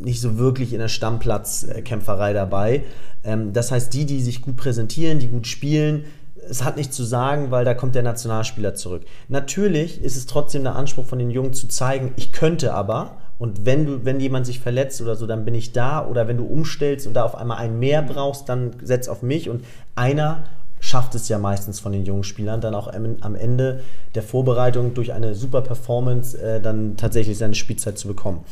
[0.00, 2.84] nicht so wirklich in der Stammplatzkämpferei dabei.
[3.24, 6.04] Ähm, das heißt, die, die sich gut präsentieren, die gut spielen,
[6.48, 9.02] es hat nichts zu sagen, weil da kommt der Nationalspieler zurück.
[9.28, 13.16] Natürlich ist es trotzdem der Anspruch von den Jungen zu zeigen, ich könnte aber.
[13.38, 16.06] Und wenn du, wenn jemand sich verletzt oder so, dann bin ich da.
[16.06, 19.50] Oder wenn du umstellst und da auf einmal einen mehr brauchst, dann setz auf mich.
[19.50, 19.64] Und
[19.96, 20.44] einer
[20.80, 23.80] schafft es ja meistens von den jungen Spielern, dann auch am Ende
[24.14, 28.44] der Vorbereitung durch eine super Performance äh, dann tatsächlich seine Spielzeit zu bekommen.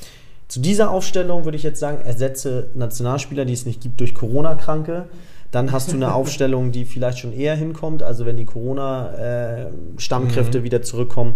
[0.48, 5.06] Zu dieser Aufstellung würde ich jetzt sagen, ersetze Nationalspieler, die es nicht gibt, durch Corona-Kranke.
[5.52, 10.82] Dann hast du eine Aufstellung, die vielleicht schon eher hinkommt, also wenn die Corona-Stammkräfte wieder
[10.82, 11.34] zurückkommen.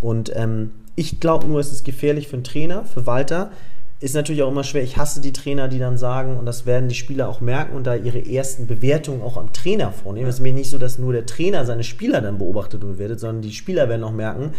[0.00, 3.52] Und ähm, ich glaube nur, es ist gefährlich für einen Trainer, für Walter,
[4.00, 4.82] ist natürlich auch immer schwer.
[4.82, 7.86] Ich hasse die Trainer, die dann sagen, und das werden die Spieler auch merken und
[7.86, 10.28] da ihre ersten Bewertungen auch am Trainer vornehmen.
[10.28, 13.18] Es ist nämlich nicht so, dass nur der Trainer seine Spieler dann beobachtet und bewertet,
[13.18, 14.52] sondern die Spieler werden auch merken,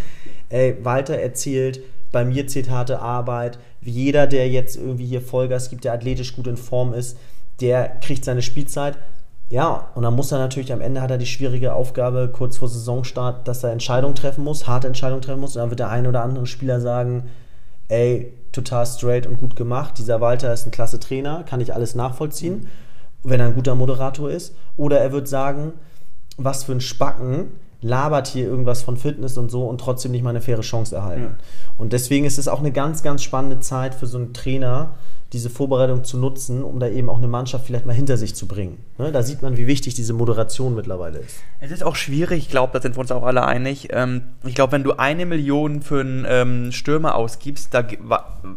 [0.49, 3.59] ey, Walter erzählt, bei mir zählt harte Arbeit.
[3.81, 7.17] Wie jeder, der jetzt irgendwie hier Vollgas gibt, der athletisch gut in Form ist,
[7.61, 8.97] der kriegt seine Spielzeit.
[9.49, 12.67] Ja, und dann muss er natürlich, am Ende hat er die schwierige Aufgabe, kurz vor
[12.67, 15.55] Saisonstart, dass er Entscheidungen treffen muss, harte Entscheidungen treffen muss.
[15.55, 17.23] Und dann wird der ein oder andere Spieler sagen,
[17.87, 19.97] ey, total straight und gut gemacht.
[19.97, 22.67] Dieser Walter ist ein klasse Trainer, kann ich alles nachvollziehen,
[23.23, 24.53] wenn er ein guter Moderator ist.
[24.77, 25.73] Oder er wird sagen,
[26.37, 27.47] was für ein Spacken
[27.81, 31.23] labert hier irgendwas von Fitness und so und trotzdem nicht mal eine faire Chance erhalten.
[31.23, 31.37] Ja.
[31.77, 34.91] Und deswegen ist es auch eine ganz, ganz spannende Zeit für so einen Trainer,
[35.33, 38.47] diese Vorbereitung zu nutzen, um da eben auch eine Mannschaft vielleicht mal hinter sich zu
[38.47, 38.79] bringen.
[38.97, 39.11] Ne?
[39.11, 41.37] Da sieht man, wie wichtig diese Moderation mittlerweile ist.
[41.59, 43.89] Es ist auch schwierig, ich glaube, da sind wir uns auch alle einig.
[43.91, 47.85] Ähm, ich glaube, wenn du eine Million für einen ähm, Stürmer ausgibst, da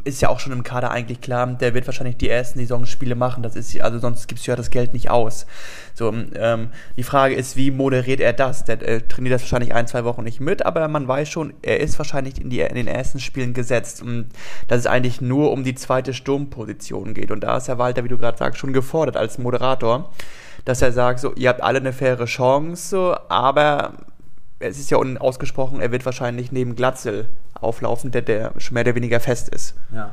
[0.05, 3.43] ist ja auch schon im Kader eigentlich klar, der wird wahrscheinlich die ersten Saisonspiele machen.
[3.43, 5.45] Das ist, also sonst gibst du ja das Geld nicht aus.
[5.93, 8.65] So, ähm, die Frage ist, wie moderiert er das?
[8.65, 11.81] Der äh, trainiert das wahrscheinlich ein, zwei Wochen nicht mit, aber man weiß schon, er
[11.81, 14.01] ist wahrscheinlich in, die, in den ersten Spielen gesetzt.
[14.01, 14.31] Und
[14.69, 17.31] dass es eigentlich nur um die zweite Sturmposition geht.
[17.31, 20.11] Und da ist Herr Walter, wie du gerade sagst, schon gefordert als Moderator,
[20.65, 23.93] dass er sagt, so, ihr habt alle eine faire Chance, aber
[24.59, 27.27] es ist ja unausgesprochen, er wird wahrscheinlich neben Glatzel
[27.61, 29.75] auflaufen, der, der schon mehr oder weniger fest ist.
[29.93, 30.11] Ja.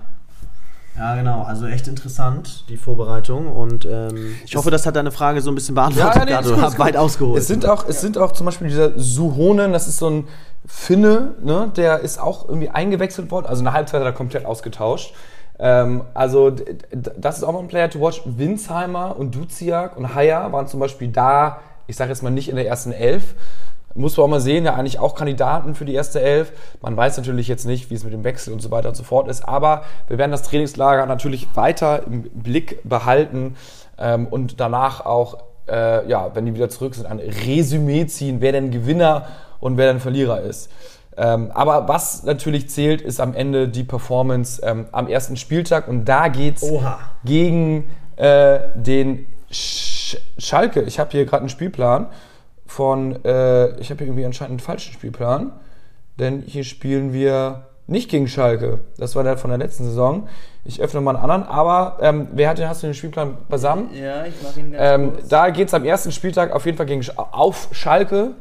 [0.98, 1.44] Ja, genau.
[1.44, 3.48] Also echt interessant, die Vorbereitung.
[3.48, 6.30] Und ähm, ich hoffe, das hat deine Frage so ein bisschen beantwortet.
[6.30, 7.40] Ja, nee, ich habe weit ausgeholt.
[7.40, 10.28] Es sind, auch, es sind auch zum Beispiel dieser Suhonen, das ist so ein
[10.66, 13.46] Finne, ne, der ist auch irgendwie eingewechselt worden.
[13.46, 15.14] Also eine Halbzeit hat er komplett ausgetauscht.
[15.60, 18.22] Ähm, also das ist auch mal ein Player to watch.
[18.26, 22.56] Winsheimer und Duziak und Haya waren zum Beispiel da, ich sage jetzt mal nicht in
[22.56, 23.36] der ersten Elf,
[23.96, 26.54] muss man auch mal sehen, ja eigentlich auch Kandidaten für die erste Elf.
[26.82, 29.04] Man weiß natürlich jetzt nicht, wie es mit dem Wechsel und so weiter und so
[29.04, 33.56] fort ist, aber wir werden das Trainingslager natürlich weiter im Blick behalten
[33.98, 38.52] ähm, und danach auch, äh, ja, wenn die wieder zurück sind, ein Resümee ziehen, wer
[38.52, 39.28] denn Gewinner
[39.60, 40.70] und wer denn Verlierer ist.
[41.22, 46.06] Ähm, aber was natürlich zählt, ist am Ende die Performance ähm, am ersten Spieltag und
[46.06, 46.72] da geht es
[47.26, 50.82] gegen äh, den Sch Schalke.
[50.84, 52.08] Ich habe hier gerade einen Spielplan
[52.66, 55.52] von, äh, ich habe hier irgendwie anscheinend einen falschen Spielplan,
[56.18, 58.80] denn hier spielen wir nicht gegen Schalke.
[58.98, 60.30] Das war der von der letzten Saison.
[60.64, 63.90] Ich öffne mal einen anderen, aber ähm, wer hat den, hast du den Spielplan beisammen?
[63.94, 65.28] Ja, ich mache ihn ganz ähm, kurz.
[65.28, 68.36] Da geht es am ersten Spieltag auf jeden Fall gegen, auf Schalke.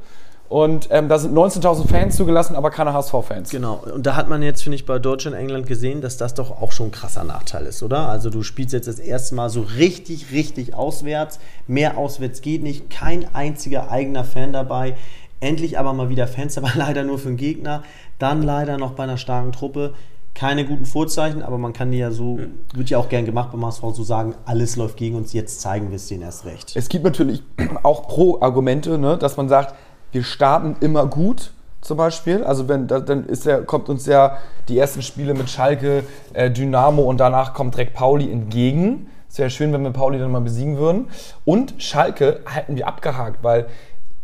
[0.49, 3.51] Und ähm, da sind 19.000 Fans zugelassen, aber keine HSV-Fans.
[3.51, 3.83] Genau.
[3.95, 6.63] Und da hat man jetzt, finde ich, bei Deutschland und England gesehen, dass das doch
[6.63, 8.09] auch schon ein krasser Nachteil ist, oder?
[8.09, 11.39] Also du spielst jetzt das erste Mal so richtig, richtig auswärts.
[11.67, 12.89] Mehr auswärts geht nicht.
[12.89, 14.97] Kein einziger eigener Fan dabei.
[15.41, 17.83] Endlich aber mal wieder Fans, aber leider nur für den Gegner.
[18.19, 19.93] Dann leider noch bei einer starken Truppe.
[20.33, 22.39] Keine guten Vorzeichen, aber man kann die ja so,
[22.73, 25.91] wird ja auch gern gemacht beim HSV, so sagen, alles läuft gegen uns, jetzt zeigen
[25.91, 26.77] wir es denen erst recht.
[26.77, 27.43] Es gibt natürlich
[27.83, 29.75] auch Pro-Argumente, ne, dass man sagt,
[30.13, 32.45] wir starten immer gut zum Beispiel.
[32.45, 37.03] Also wenn dann ist ja, kommt uns ja die ersten Spiele mit Schalke, äh, Dynamo
[37.03, 39.09] und danach kommt direkt Pauli entgegen.
[39.31, 41.09] Es wäre schön, wenn wir Pauli dann mal besiegen würden.
[41.45, 43.67] Und Schalke hätten wir abgehakt, weil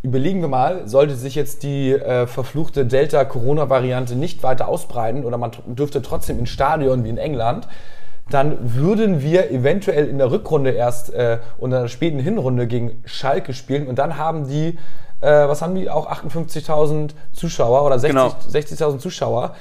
[0.02, 5.52] überlegen wir mal, sollte sich jetzt die äh, verfluchte Delta-Corona-Variante nicht weiter ausbreiten oder man
[5.66, 7.68] dürfte trotzdem ins Stadion wie in England,
[8.30, 13.02] dann würden wir eventuell in der Rückrunde erst äh, und in der späten Hinrunde gegen
[13.06, 14.78] Schalke spielen und dann haben die
[15.24, 18.36] äh, was haben die, auch 58.000 Zuschauer oder 60.000 genau.
[18.46, 19.54] 60 Zuschauer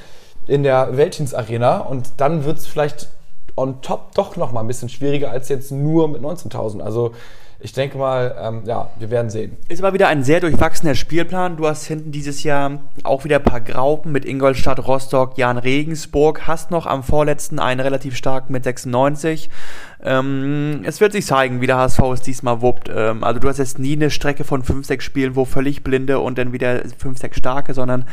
[0.46, 3.08] in der Weltins Arena und dann wird es vielleicht
[3.56, 6.82] on top doch noch mal ein bisschen schwieriger als jetzt nur mit 19.000.
[6.82, 7.14] Also
[7.64, 9.56] ich denke mal, ähm, ja, wir werden sehen.
[9.70, 11.56] Ist aber wieder ein sehr durchwachsener Spielplan.
[11.56, 16.46] Du hast hinten dieses Jahr auch wieder ein paar Graupen mit Ingolstadt, Rostock, Jan Regensburg.
[16.46, 19.50] Hast noch am vorletzten einen relativ starken mit 96.
[20.04, 22.92] Ähm, es wird sich zeigen, wie der HSV es diesmal wuppt.
[22.94, 26.20] Ähm, also du hast jetzt nie eine Strecke von 5, 6 Spielen, wo völlig blinde
[26.20, 28.04] und dann wieder 5, 6 starke, sondern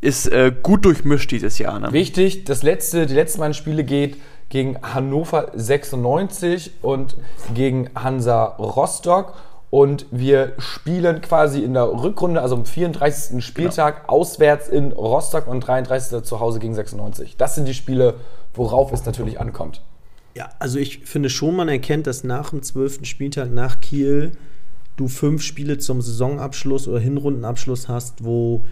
[0.00, 1.78] ist äh, gut durchmischt dieses Jahr.
[1.78, 1.92] Ne?
[1.92, 4.16] Wichtig, das letzte, die letzten beiden Spiele geht
[4.48, 7.16] gegen Hannover 96 und
[7.54, 9.34] gegen Hansa Rostock.
[9.70, 13.44] Und wir spielen quasi in der Rückrunde, also am 34.
[13.44, 14.12] Spieltag, genau.
[14.20, 16.22] auswärts in Rostock und 33.
[16.22, 17.36] zu Hause gegen 96.
[17.36, 18.14] Das sind die Spiele,
[18.54, 19.82] worauf es natürlich ankommt.
[20.34, 23.04] Ja, also ich finde schon, man erkennt, dass nach dem 12.
[23.04, 24.32] Spieltag nach Kiel
[24.96, 28.64] du fünf Spiele zum Saisonabschluss oder Hinrundenabschluss hast, wo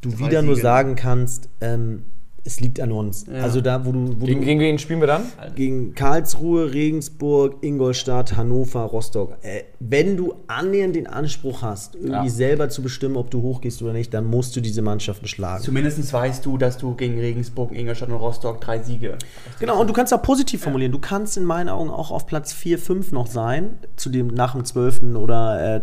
[0.00, 0.42] du Zwei wieder Siege.
[0.44, 2.04] nur sagen kannst, ähm,
[2.46, 3.26] es liegt an uns.
[3.26, 3.42] Ja.
[3.42, 5.22] Also da, wo du, wo Gegen, du gegen wen spielen wir dann?
[5.54, 9.36] gegen Karlsruhe, Regensburg, Ingolstadt, Hannover, Rostock.
[9.42, 12.28] Äh, wenn du annähernd den Anspruch hast, irgendwie Ja.
[12.28, 15.62] selber zu bestimmen, ob du hochgehst oder nicht, dann musst du diese Mannschaften schlagen.
[15.62, 19.16] Zumindest weißt du, dass du gegen Regensburg, Ingolstadt und Rostock drei Siege.
[19.60, 20.92] Genau, und du kannst auch positiv formulieren.
[20.92, 24.52] Du kannst in meinen Augen auch auf Platz 4, 5 noch sein, zu dem nach
[24.52, 25.14] dem 12.
[25.16, 25.80] oder äh,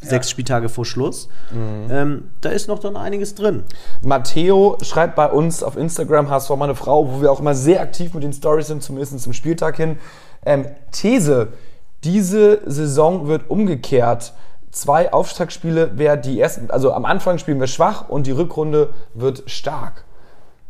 [0.00, 1.28] sechs Spieltage vor Schluss.
[1.90, 3.62] Ähm, da ist noch dann einiges drin.
[4.02, 8.14] Matteo schreibt bei uns auf Instagram, HSV meine Frau, wo wir auch immer sehr aktiv
[8.14, 9.98] mit den Stories sind, zumindest zum Spieltag hin.
[10.44, 11.48] Ähm, These,
[12.04, 14.32] diese Saison wird umgekehrt.
[14.70, 19.44] Zwei Auftaktspiele, wer die ersten, also am Anfang spielen wir schwach und die Rückrunde wird
[19.50, 20.04] stark.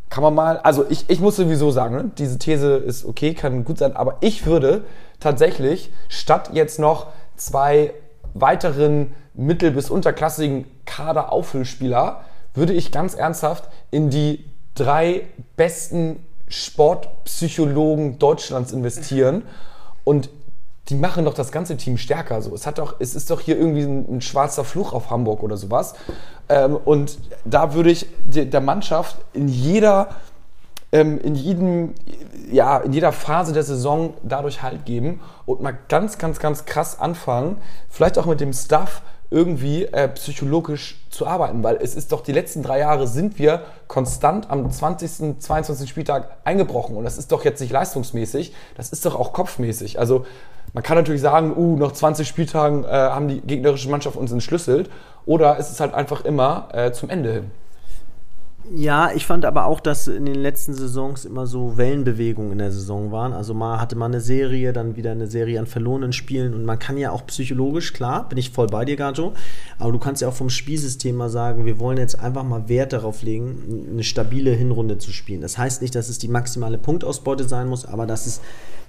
[0.08, 3.64] Kann man mal, also ich, ich muss sowieso sagen, ne, diese These ist okay, kann
[3.64, 4.84] gut sein, aber ich würde
[5.20, 7.92] tatsächlich statt jetzt noch zwei
[8.34, 12.22] weiteren mittel- bis unterklassigen Kader-Auffüllspieler,
[12.54, 14.44] würde ich ganz ernsthaft in die
[14.78, 19.42] drei besten Sportpsychologen Deutschlands investieren
[20.04, 20.30] und
[20.88, 22.40] die machen doch das ganze Team stärker.
[22.40, 22.54] So.
[22.54, 25.58] Es, hat doch, es ist doch hier irgendwie ein, ein schwarzer Fluch auf Hamburg oder
[25.58, 25.94] sowas.
[26.48, 30.08] Ähm, und da würde ich der, Mannschaft in jeder,
[30.92, 31.94] ähm, in, jedem,
[32.50, 36.98] ja, in jeder Phase der Saison dadurch Halt geben und mal ganz, ganz, ganz krass
[36.98, 37.58] anfangen,
[37.90, 42.32] vielleicht auch mit dem Stuff irgendwie äh, psychologisch zu arbeiten, weil es ist doch die
[42.32, 45.88] letzten drei Jahre sind wir konstant am 20., 22.
[45.88, 49.98] Spieltag eingebrochen und das ist doch jetzt nicht leistungsmäßig, das ist doch auch kopfmäßig.
[49.98, 50.24] Also
[50.72, 54.90] man kann natürlich sagen, uh, nach 20 Spieltagen äh, haben die gegnerische Mannschaft uns entschlüsselt
[55.26, 57.50] oder es ist halt einfach immer äh, zum Ende hin.
[58.70, 62.70] Ja, ich fand aber auch, dass in den letzten Saisons immer so Wellenbewegungen in der
[62.70, 63.32] Saison waren.
[63.32, 66.78] Also mal hatte man eine Serie, dann wieder eine Serie an verlorenen Spielen und man
[66.78, 69.32] kann ja auch psychologisch, klar, bin ich voll bei dir, Gato,
[69.78, 72.92] aber du kannst ja auch vom Spielsystem mal sagen, wir wollen jetzt einfach mal Wert
[72.92, 75.40] darauf legen, eine stabile Hinrunde zu spielen.
[75.40, 78.40] Das heißt nicht, dass es die maximale Punktausbeute sein muss, aber dass es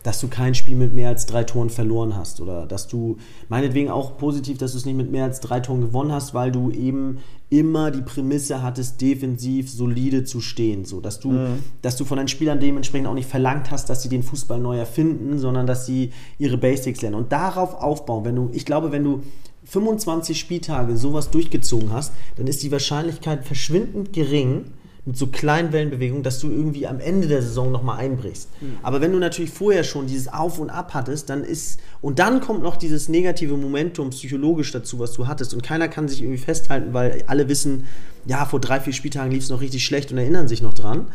[0.03, 3.17] dass du kein Spiel mit mehr als drei Toren verloren hast oder dass du
[3.49, 6.53] meinetwegen auch positiv, dass du es nicht mit mehr als drei Toren gewonnen hast, weil
[6.53, 11.33] du eben immer die Prämisse hattest, defensiv solide zu stehen, so dass du,
[11.81, 14.77] dass du von den Spielern dementsprechend auch nicht verlangt hast, dass sie den Fußball neu
[14.77, 18.23] erfinden, sondern dass sie ihre Basics lernen und darauf aufbauen.
[18.23, 19.23] Wenn du, ich glaube, wenn du
[19.65, 24.65] 25 Spieltage sowas durchgezogen hast, dann ist die Wahrscheinlichkeit verschwindend gering,
[25.05, 28.49] mit so kleinen Wellenbewegungen, dass du irgendwie am Ende der Saison nochmal einbrichst.
[28.83, 32.41] Aber wenn du natürlich vorher schon dieses Auf und Ab hattest, dann ist, und dann
[32.41, 36.38] kommt noch dieses negative Momentum psychologisch dazu, was du hattest, und keiner kann sich irgendwie
[36.38, 37.85] festhalten, weil alle wissen,
[38.25, 41.07] ja, vor drei, vier Spieltagen lief es noch richtig schlecht und erinnern sich noch dran.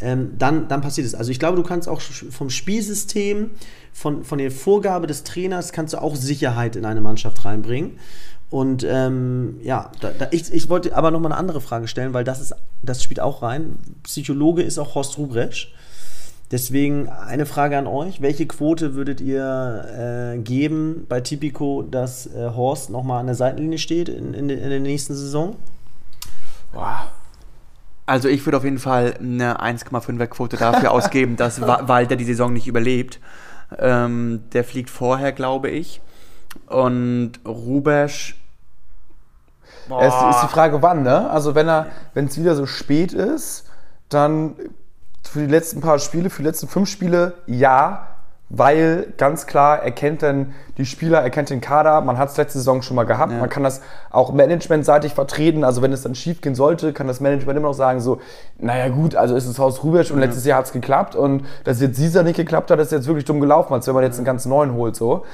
[0.00, 1.14] Ähm, dann, dann passiert es.
[1.14, 3.50] Also ich glaube, du kannst auch vom Spielsystem,
[3.92, 7.92] von, von der Vorgabe des Trainers, kannst du auch Sicherheit in eine Mannschaft reinbringen.
[8.48, 12.14] Und ähm, ja, da, da, ich, ich wollte aber noch mal eine andere Frage stellen,
[12.14, 13.76] weil das ist, das spielt auch rein.
[14.04, 15.72] Psychologe ist auch Horst Rubresch.
[16.52, 22.50] Deswegen eine Frage an euch: Welche Quote würdet ihr äh, geben bei Tipico, dass äh,
[22.54, 25.56] Horst noch mal an der Seitenlinie steht in, in, in der nächsten Saison?
[26.72, 27.08] Boah.
[28.08, 32.24] Also ich würde auf jeden Fall eine 1,5er Quote dafür ausgeben, dass Wa- Walter die
[32.24, 33.18] Saison nicht überlebt.
[33.80, 36.00] Ähm, der fliegt vorher, glaube ich.
[36.66, 38.40] Und Rubesch.
[40.00, 41.30] Es ist die Frage, wann, ne?
[41.30, 43.66] Also wenn er, wenn es wieder so spät ist,
[44.08, 44.54] dann
[45.22, 48.08] für die letzten paar Spiele, für die letzten fünf Spiele, ja,
[48.48, 52.36] weil ganz klar, er kennt dann die Spieler, er kennt den Kader, man hat es
[52.36, 53.38] letzte Saison schon mal gehabt, Ja.
[53.38, 57.18] man kann das auch managementseitig vertreten, also wenn es dann schief gehen sollte, kann das
[57.20, 58.20] Management immer noch sagen so,
[58.58, 61.80] naja gut, also ist es Haus Rubisch und letztes Jahr hat es geklappt und dass
[61.80, 64.26] jetzt dieser nicht geklappt hat, ist jetzt wirklich dumm gelaufen, als wenn man jetzt einen
[64.26, 65.24] ganz neuen holt so.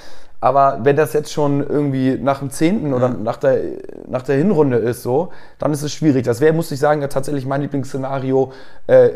[0.42, 3.60] Aber wenn das jetzt schon irgendwie nach dem zehnten oder nach der,
[4.08, 6.24] nach der Hinrunde ist, so, dann ist es schwierig.
[6.24, 8.50] Das wäre, muss ich sagen, ja tatsächlich mein Lieblingsszenario.
[8.88, 9.10] Äh,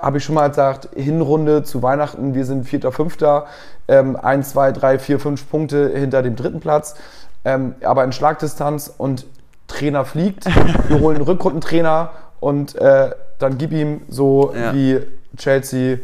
[0.00, 3.46] Habe ich schon mal gesagt, Hinrunde zu Weihnachten, wir sind Vierter, Fünfter,
[3.86, 6.96] ähm, 1, 2, 3, 4, 5 Punkte hinter dem dritten Platz,
[7.44, 9.26] ähm, aber in Schlagdistanz und
[9.68, 10.44] Trainer fliegt.
[10.88, 12.10] Wir holen einen Rückrundentrainer
[12.40, 14.74] und äh, dann gib ihm so Ja.
[14.74, 14.98] wie
[15.36, 15.98] Chelsea,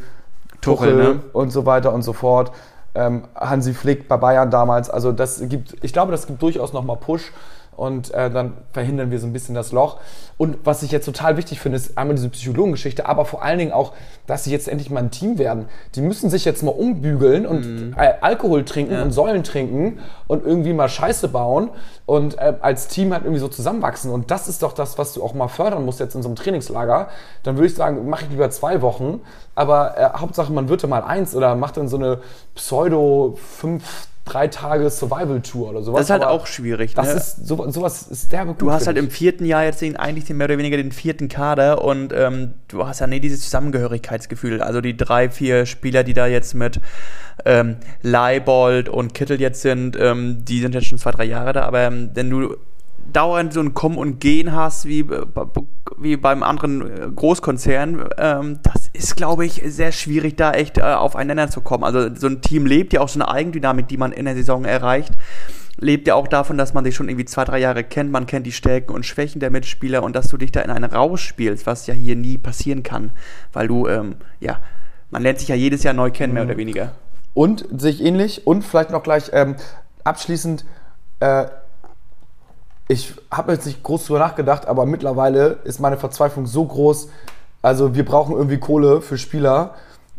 [0.61, 1.21] Tuchel, Tuchel, ne?
[1.33, 2.53] und so weiter und so fort.
[2.95, 4.91] Ähm, Hansi Flick bei Bayern damals.
[4.91, 7.33] Also das gibt, ich glaube, das gibt durchaus nochmal Push
[7.81, 9.97] und äh, dann verhindern wir so ein bisschen das Loch.
[10.37, 13.73] Und was ich jetzt total wichtig finde, ist einmal diese Psychologengeschichte, aber vor allen Dingen
[13.73, 13.95] auch,
[14.27, 15.65] dass sie jetzt endlich mal ein Team werden.
[15.95, 20.75] Die müssen sich jetzt mal umbügeln und äh, Alkohol trinken und Säulen trinken und irgendwie
[20.75, 21.71] mal Scheiße bauen
[22.05, 24.11] und äh, als Team halt irgendwie so zusammenwachsen.
[24.11, 26.37] Und das ist doch das, was du auch mal fördern musst jetzt in so einem
[26.37, 27.09] Trainingslager.
[27.45, 29.23] Dann würde ich sagen, mache ich lieber zwei Wochen,
[29.55, 32.19] aber äh, Hauptsache man wird da mal eins oder macht dann so eine
[32.55, 36.01] Pseudo 5 drei Tage Survival-Tour oder sowas.
[36.01, 36.95] Das ist halt auch schwierig.
[36.95, 37.13] Das ne?
[37.15, 38.63] ist, so, sowas ist derbe gut.
[38.63, 39.13] Du hast halt im ich.
[39.13, 42.87] vierten Jahr jetzt den, eigentlich den mehr oder weniger den vierten Kader und ähm, du
[42.87, 44.63] hast ja nicht dieses Zusammengehörigkeitsgefühl.
[44.63, 46.81] Also die drei, vier Spieler, die da jetzt mit
[47.45, 51.63] ähm, Leibold und Kittel jetzt sind, ähm, die sind jetzt schon zwei, drei Jahre da,
[51.63, 52.57] aber ähm, wenn du
[53.13, 55.07] dauernd so ein Kommen und Gehen hast, wie,
[55.99, 60.83] wie beim anderen äh, Großkonzern, ähm, das ist, glaube ich, sehr schwierig, da echt äh,
[60.83, 61.85] aufeinander zu kommen.
[61.85, 64.65] Also so ein Team lebt ja auch so eine Eigendynamik, die man in der Saison
[64.65, 65.15] erreicht
[65.81, 68.47] lebt ja auch davon, dass man sich schon irgendwie zwei, drei Jahre kennt, man kennt
[68.47, 71.87] die Stärken und Schwächen der Mitspieler und dass du dich da in einen rausspielst, was
[71.87, 73.11] ja hier nie passieren kann,
[73.53, 74.61] weil du, ähm, ja,
[75.11, 76.93] man lernt sich ja jedes Jahr neu kennen, mehr oder weniger.
[77.35, 78.47] Und sehe ich ähnlich.
[78.47, 79.57] Und vielleicht noch gleich ähm,
[80.05, 80.65] abschließend,
[81.21, 81.47] äh,
[82.91, 87.07] ich habe jetzt nicht groß drüber nachgedacht, aber mittlerweile ist meine Verzweiflung so groß.
[87.63, 89.75] Also wir brauchen irgendwie Kohle für Spieler.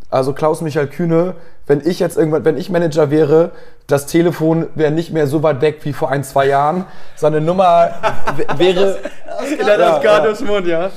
[0.08, 1.34] Also Klaus Michael Kühne,
[1.66, 3.50] wenn ich jetzt irgendwann, wenn ich Manager wäre,
[3.88, 6.86] das Telefon wäre nicht mehr so weit weg wie vor ein, zwei Jahren.
[7.14, 7.90] Seine Nummer
[8.56, 8.98] wäre.
[9.66, 10.34] Ja, ja.
[10.46, 10.90] Mund, ja.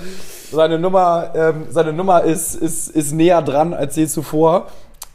[0.51, 4.67] Seine Nummer, ähm, seine Nummer ist, ist, ist näher dran als je zuvor.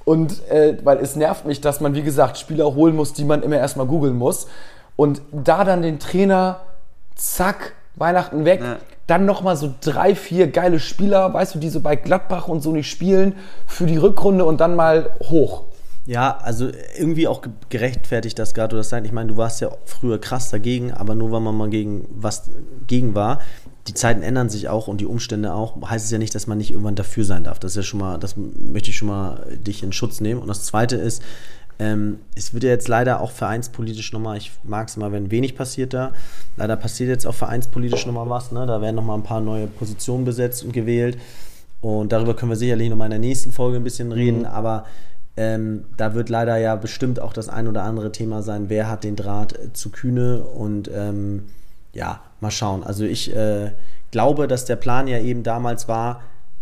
[0.05, 3.43] Und äh, weil es nervt mich, dass man, wie gesagt, Spieler holen muss, die man
[3.43, 4.47] immer erstmal googeln muss.
[4.97, 6.61] Und da dann den Trainer,
[7.17, 8.77] zack, Weihnachten weg, Ja.
[9.07, 12.73] dann nochmal so drei, vier geile Spieler, weißt du, die so bei Gladbach und so
[12.73, 13.35] nicht spielen,
[13.67, 15.65] für die Rückrunde und dann mal hoch.
[16.07, 19.07] Ja, also irgendwie auch ge- gerechtfertigt, dass Gato das sagt.
[19.07, 22.45] Ich meine, du warst ja früher krass dagegen, aber nur weil man mal gegen was
[22.87, 23.41] gegen war.
[23.87, 25.77] Die Zeiten ändern sich auch und die Umstände auch.
[25.89, 27.59] Heißt es ja nicht, dass man nicht irgendwann dafür sein darf.
[27.59, 30.41] Das ist ja schon mal, das möchte ich schon mal dich in Schutz nehmen.
[30.41, 31.23] Und das Zweite ist,
[31.81, 35.57] ähm, es wird ja jetzt leider auch vereinspolitisch nochmal, ich mag es mal, wenn wenig
[35.57, 36.13] passiert da.
[36.59, 38.53] Leider passiert jetzt auch vereinspolitisch nochmal was.
[38.53, 38.67] Ne?
[38.67, 41.17] Da werden nochmal ein paar neue Positionen besetzt und gewählt.
[41.81, 44.45] Und darüber können wir sicherlich nochmal in der nächsten Folge ein bisschen reden.
[44.45, 44.85] Aber
[45.39, 49.03] ähm, da wird leider ja bestimmt auch das ein oder andere Thema sein, wer hat
[49.03, 51.47] den Draht äh, zu Kühne und ähm,
[51.95, 52.85] ja, mal schauen.
[52.85, 53.71] Also ich äh,
[54.11, 56.21] glaube, dass der Plan ja eben damals war,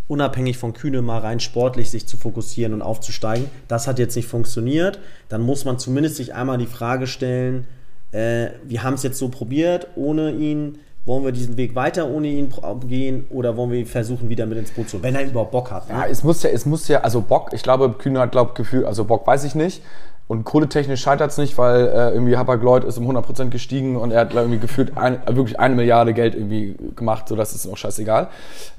[0.09, 3.49] unabhängig von Kühne mal rein sportlich sich zu fokussieren und aufzusteigen.
[3.69, 4.99] Das hat jetzt nicht funktioniert.
[5.29, 7.67] Dann muss man zumindest sich einmal die Frage stellen,
[8.11, 10.79] äh, wir haben es jetzt so probiert, ohne ihn.
[11.05, 12.53] Wollen wir diesen Weg weiter ohne ihn
[12.87, 15.87] gehen oder wollen wir versuchen, wieder mit ins Boot zu, wenn er überhaupt Bock hat?
[15.87, 15.95] Ne?
[15.95, 18.85] Ja, es muss ja, es muss ja, also Bock, ich glaube, Kühne hat, glaube Gefühl,
[18.85, 19.81] also Bock weiß ich nicht.
[20.29, 24.21] Und kohletechnisch scheitert es nicht, weil äh, irgendwie Hapag-Lloyd ist um 100% gestiegen und er
[24.21, 27.77] hat glaub, irgendwie gefühlt ein, wirklich eine Milliarde Geld irgendwie gemacht, so das ist auch
[27.77, 28.27] scheißegal.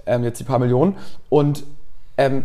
[0.07, 0.97] Ähm, jetzt die paar Millionen.
[1.29, 1.65] Und
[2.17, 2.45] ähm,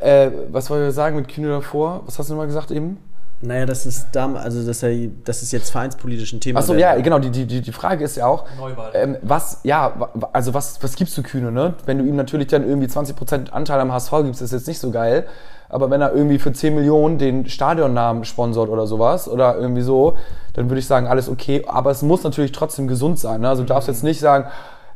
[0.00, 2.02] äh, äh, was wollte ich sagen mit Kühne davor?
[2.06, 2.98] Was hast du nochmal gesagt eben?
[3.40, 6.60] Naja, das ist da, also dass er, das ist jetzt vereinspolitisch ein Thema.
[6.60, 7.18] Achso, ja, genau.
[7.18, 8.92] Die, die, die Frage ist ja auch, Neuwahl.
[8.94, 11.74] ähm, was, ja, also was, was gibst du Kühne, ne?
[11.84, 14.92] Wenn du ihm natürlich dann irgendwie 20% Anteil am HSV gibst, ist jetzt nicht so
[14.92, 15.26] geil.
[15.74, 20.16] Aber wenn er irgendwie für 10 Millionen den Stadionnamen sponsort oder sowas oder irgendwie so,
[20.52, 21.64] dann würde ich sagen, alles okay.
[21.66, 23.40] Aber es muss natürlich trotzdem gesund sein.
[23.40, 23.48] Ne?
[23.48, 24.46] Also du darfst jetzt nicht sagen,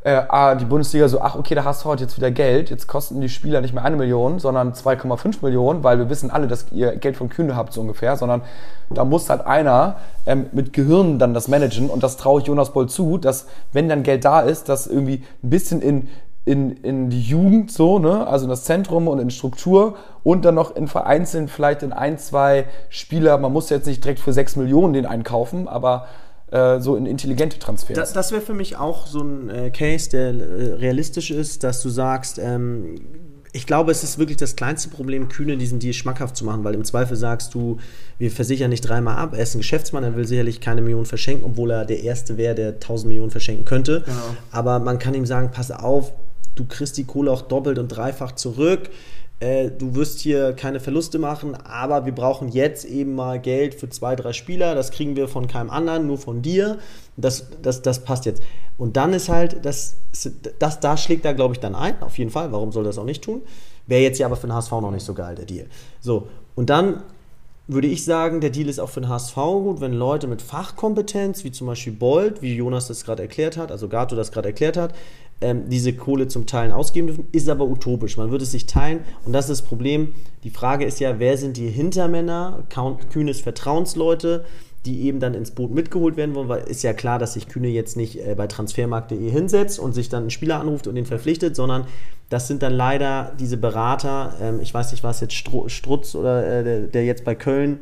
[0.04, 3.20] äh, ah, die Bundesliga so, ach okay, der HSV hat jetzt wieder Geld, jetzt kosten
[3.20, 6.94] die Spieler nicht mehr eine Million, sondern 2,5 Millionen, weil wir wissen alle, dass ihr
[6.94, 8.42] Geld von Kühne habt so ungefähr, sondern
[8.88, 12.72] da muss halt einer ähm, mit Gehirn dann das managen und das traue ich Jonas
[12.72, 16.08] Boll zu, dass wenn dann Geld da ist, das irgendwie ein bisschen in,
[16.48, 20.54] in, in die Jugend so, ne, also in das Zentrum und in Struktur und dann
[20.54, 24.56] noch in Vereinzeln vielleicht in ein, zwei Spieler, man muss jetzt nicht direkt für 6
[24.56, 26.06] Millionen den einkaufen, aber
[26.50, 27.96] äh, so in intelligente Transfers.
[27.96, 31.82] Das, das wäre für mich auch so ein äh, Case, der äh, realistisch ist, dass
[31.82, 32.94] du sagst, ähm,
[33.52, 36.74] ich glaube, es ist wirklich das kleinste Problem, Kühne diesen Deal schmackhaft zu machen, weil
[36.74, 37.76] im Zweifel sagst du,
[38.16, 41.44] wir versichern nicht dreimal ab, er ist ein Geschäftsmann, er will sicherlich keine Millionen verschenken,
[41.44, 44.04] obwohl er der Erste wäre, der 1000 Millionen verschenken könnte.
[44.50, 46.12] Aber man kann ihm sagen, pass auf,
[46.58, 48.90] du kriegst die Kohle auch doppelt und dreifach zurück.
[49.40, 53.88] Äh, du wirst hier keine Verluste machen, aber wir brauchen jetzt eben mal Geld für
[53.88, 54.74] zwei, drei Spieler.
[54.74, 56.78] Das kriegen wir von keinem anderen, nur von dir.
[57.16, 58.42] Das, das, das passt jetzt.
[58.76, 59.96] Und dann ist halt, das,
[60.58, 62.50] das, da schlägt er, glaube ich, dann ein, auf jeden Fall.
[62.52, 63.42] Warum soll das auch nicht tun?
[63.86, 65.66] Wäre jetzt ja aber für den HSV noch nicht so geil, der Deal.
[66.00, 67.02] So, und dann
[67.68, 71.44] würde ich sagen, der Deal ist auch für den HSV gut, wenn Leute mit Fachkompetenz,
[71.44, 74.78] wie zum Beispiel Bold, wie Jonas das gerade erklärt hat, also Gato das gerade erklärt
[74.78, 74.94] hat,
[75.42, 78.16] ähm, diese Kohle zum Teilen ausgeben dürfen, ist aber utopisch.
[78.16, 80.14] Man würde es sich teilen und das ist das Problem.
[80.44, 82.64] Die Frage ist ja, wer sind die Hintermänner,
[83.12, 84.46] Kühnes Vertrauensleute,
[84.86, 87.68] die eben dann ins Boot mitgeholt werden wollen, weil ist ja klar, dass sich Kühne
[87.68, 91.56] jetzt nicht äh, bei transfermarkt.de hinsetzt und sich dann einen Spieler anruft und den verpflichtet,
[91.56, 91.84] sondern
[92.30, 96.60] das sind dann leider diese Berater, ähm, ich weiß nicht, was jetzt Stru Strutz oder
[96.60, 97.80] äh, der, der jetzt bei Köln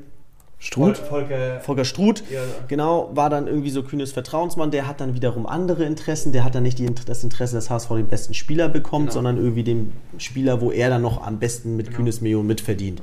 [0.59, 0.96] Struth?
[0.96, 1.61] Volker.
[1.61, 2.40] Volker Struth, Ja.
[2.66, 4.70] genau, war dann irgendwie so kühnes Vertrauensmann.
[4.70, 6.32] Der hat dann wiederum andere Interessen.
[6.32, 9.12] Der hat dann nicht die, das Interesse, dass HSV den besten Spieler bekommt, Genau.
[9.14, 13.02] sondern irgendwie den Spieler, wo er dann noch am besten mit kühnes Millionen mitverdient.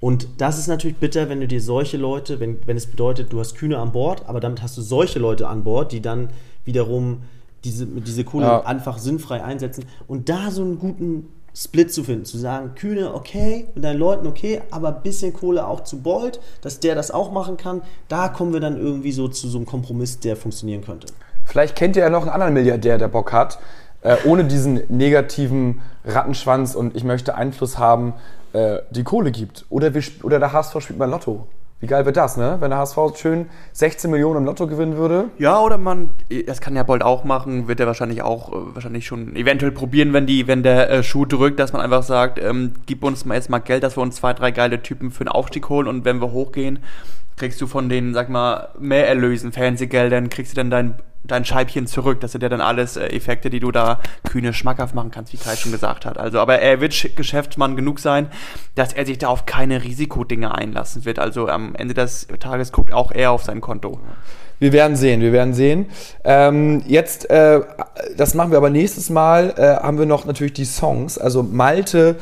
[0.00, 3.40] Und das ist natürlich bitter, wenn du dir solche Leute, wenn, wenn es bedeutet, du
[3.40, 6.28] hast Kühne an Bord, aber damit hast du solche Leute an Bord, die dann
[6.64, 7.22] wiederum
[7.64, 8.60] diese, diese Kohle Ja.
[8.64, 9.84] einfach sinnfrei einsetzen.
[10.06, 14.26] Und da so einen guten Split zu finden, zu sagen, Kühne, okay, mit deinen Leuten,
[14.26, 18.28] okay, aber ein bisschen Kohle auch zu Bolt, dass der das auch machen kann, da
[18.28, 21.06] kommen wir dann irgendwie so zu so einem Kompromiss, der funktionieren könnte.
[21.44, 23.58] Vielleicht kennt ihr ja noch einen anderen Milliardär, der Bock hat,
[24.02, 28.12] äh, ohne diesen negativen Rattenschwanz und ich möchte Einfluss haben,
[28.56, 29.66] äh, die Kohle gibt.
[29.68, 31.46] Oder, wir, oder der HSV spielt mal Lotto.
[31.78, 32.56] Wie geil wird das, ne?
[32.58, 35.26] Wenn der HSV schön 16 Millionen im Lotto gewinnen würde.
[35.36, 36.08] Ja, oder man,
[36.46, 40.14] das kann ja Bolt auch machen, wird er wahrscheinlich auch, äh, wahrscheinlich schon eventuell probieren,
[40.14, 43.34] wenn die, wenn der äh, Schuh drückt, dass man einfach sagt, ähm, gib uns mal
[43.34, 46.06] jetzt mal Geld, dass wir uns zwei, drei geile Typen für den Aufstieg holen und
[46.06, 46.78] wenn wir hochgehen,
[47.36, 51.86] kriegst du von den, sag mal, mehr Erlösen, Fernsehgeldern, kriegst du dann dein, dein Scheibchen
[51.86, 52.20] zurück.
[52.20, 55.36] Das sind ja dann alles äh, Effekte, die du da kühne schmackhaft machen kannst, wie
[55.36, 56.16] Kai schon gesagt hat.
[56.18, 58.28] Also, aber er wird Sch- Geschäftsmann genug sein,
[58.74, 61.18] dass er sich da auf keine Risikodinge einlassen wird.
[61.18, 64.00] Also am Ende des Tages guckt auch er auf sein Konto.
[64.58, 65.90] Wir werden sehen, wir werden sehen.
[66.24, 67.60] Ähm, jetzt, äh,
[68.16, 71.18] das machen wir aber nächstes Mal, äh, haben wir noch natürlich die Songs.
[71.18, 72.16] Also Malte,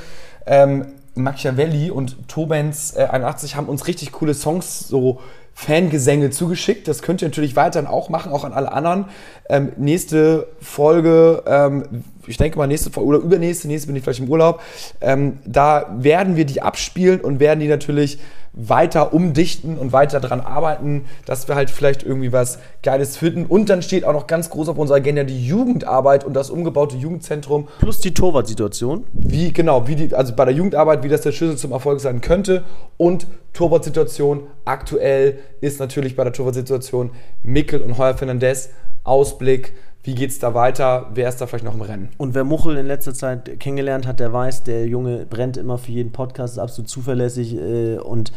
[0.45, 5.21] ähm, Machiavelli und Tobens äh, 81 haben uns richtig coole Songs, so
[5.55, 6.89] Fangesänge zugeschickt.
[6.89, 9.07] Das könnt ihr natürlich weiterhin auch machen, auch an alle anderen.
[9.49, 14.21] Ähm, nächste Folge, ähm, ich denke mal nächste Folge oder übernächste, nächste bin ich vielleicht
[14.21, 14.61] im Urlaub.
[15.01, 18.19] Ähm, da werden wir die abspielen und werden die natürlich
[18.55, 23.47] weiter umdichten und weiter daran arbeiten, dass wir halt vielleicht irgendwie was Geiles finden.
[23.47, 26.97] Und dann steht auch noch ganz groß auf unserer Agenda die Jugendarbeit und das umgebaute
[26.97, 27.69] Jugendzentrum.
[27.81, 29.05] Plus die Torwart-Situation.
[29.13, 32.21] Wie, genau, wie die, also bei der Jugendarbeit, wie das der Schlüssel zum Erfolg sein
[32.21, 32.63] könnte.
[32.97, 37.11] Und Torwart-Situation aktuell ist natürlich bei der Torwart-Situation
[37.43, 38.71] Mickel und Heuer Fernandez.
[39.05, 41.11] Ausblick, wie geht's da weiter?
[41.15, 42.11] Wer ist da vielleicht noch im Rennen?
[42.19, 45.93] Und wer Muchel in letzter Zeit kennengelernt hat, der weiß, der Junge brennt immer für
[45.93, 48.33] jeden Podcast, ist absolut zuverlässig äh, und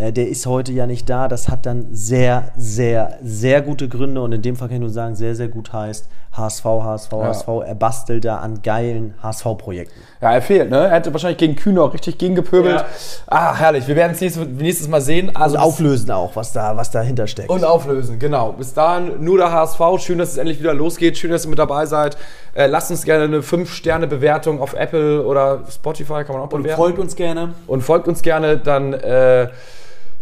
[0.00, 1.28] äh, der ist heute ja nicht da.
[1.28, 4.90] Das hat dann sehr, sehr, sehr gute Gründe und in dem Fall kann ich nur
[4.90, 7.48] sagen, sehr, sehr gut heißt HSV, HSV, HSV.
[7.66, 10.00] Er bastelt da an geilen HSV-Projekten.
[10.22, 10.76] Ja, er fehlt, ne?
[10.84, 12.76] Er hätte wahrscheinlich gegen Kühne auch richtig gegengepöbelt.
[12.76, 12.86] Ja.
[13.26, 13.88] Ah, herrlich.
[13.88, 15.34] Wir werden es nächstes, nächstes Mal sehen.
[15.34, 17.48] Also Und auflösen auch, was, da, was dahinter steckt.
[17.50, 18.52] Und auflösen, genau.
[18.52, 19.80] Bis dahin nur der HSV.
[19.98, 21.18] Schön, dass es endlich wieder losgeht.
[21.18, 22.16] Schön, dass ihr mit dabei seid.
[22.54, 26.76] Äh, lasst uns gerne eine 5-Sterne-Bewertung auf Apple oder Spotify, kann man auch Und bewerten.
[26.80, 27.54] folgt uns gerne.
[27.66, 29.48] und folgt uns gerne, dann, äh,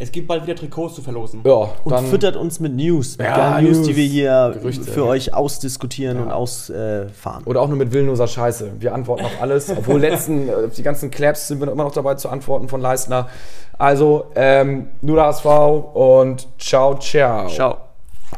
[0.01, 1.41] Es gibt bald wieder Trikots zu verlosen.
[1.45, 4.85] ja, und dann füttert uns mit News, mit Ja, News, News, die wir hier Gerüchte.
[4.85, 7.43] für euch ausdiskutieren und ausfahren.
[7.45, 8.73] Oder auch nur mit willenloser Scheiße.
[8.79, 9.71] Wir antworten auf alles.
[9.77, 13.29] Obwohl letzten, äh, die ganzen Claps sind wir immer noch dabei zu antworten von Leistner.
[13.77, 15.47] Also, ähm, nur der HSV
[15.95, 17.49] und ciao, ciao.
[17.49, 17.88] Ciao.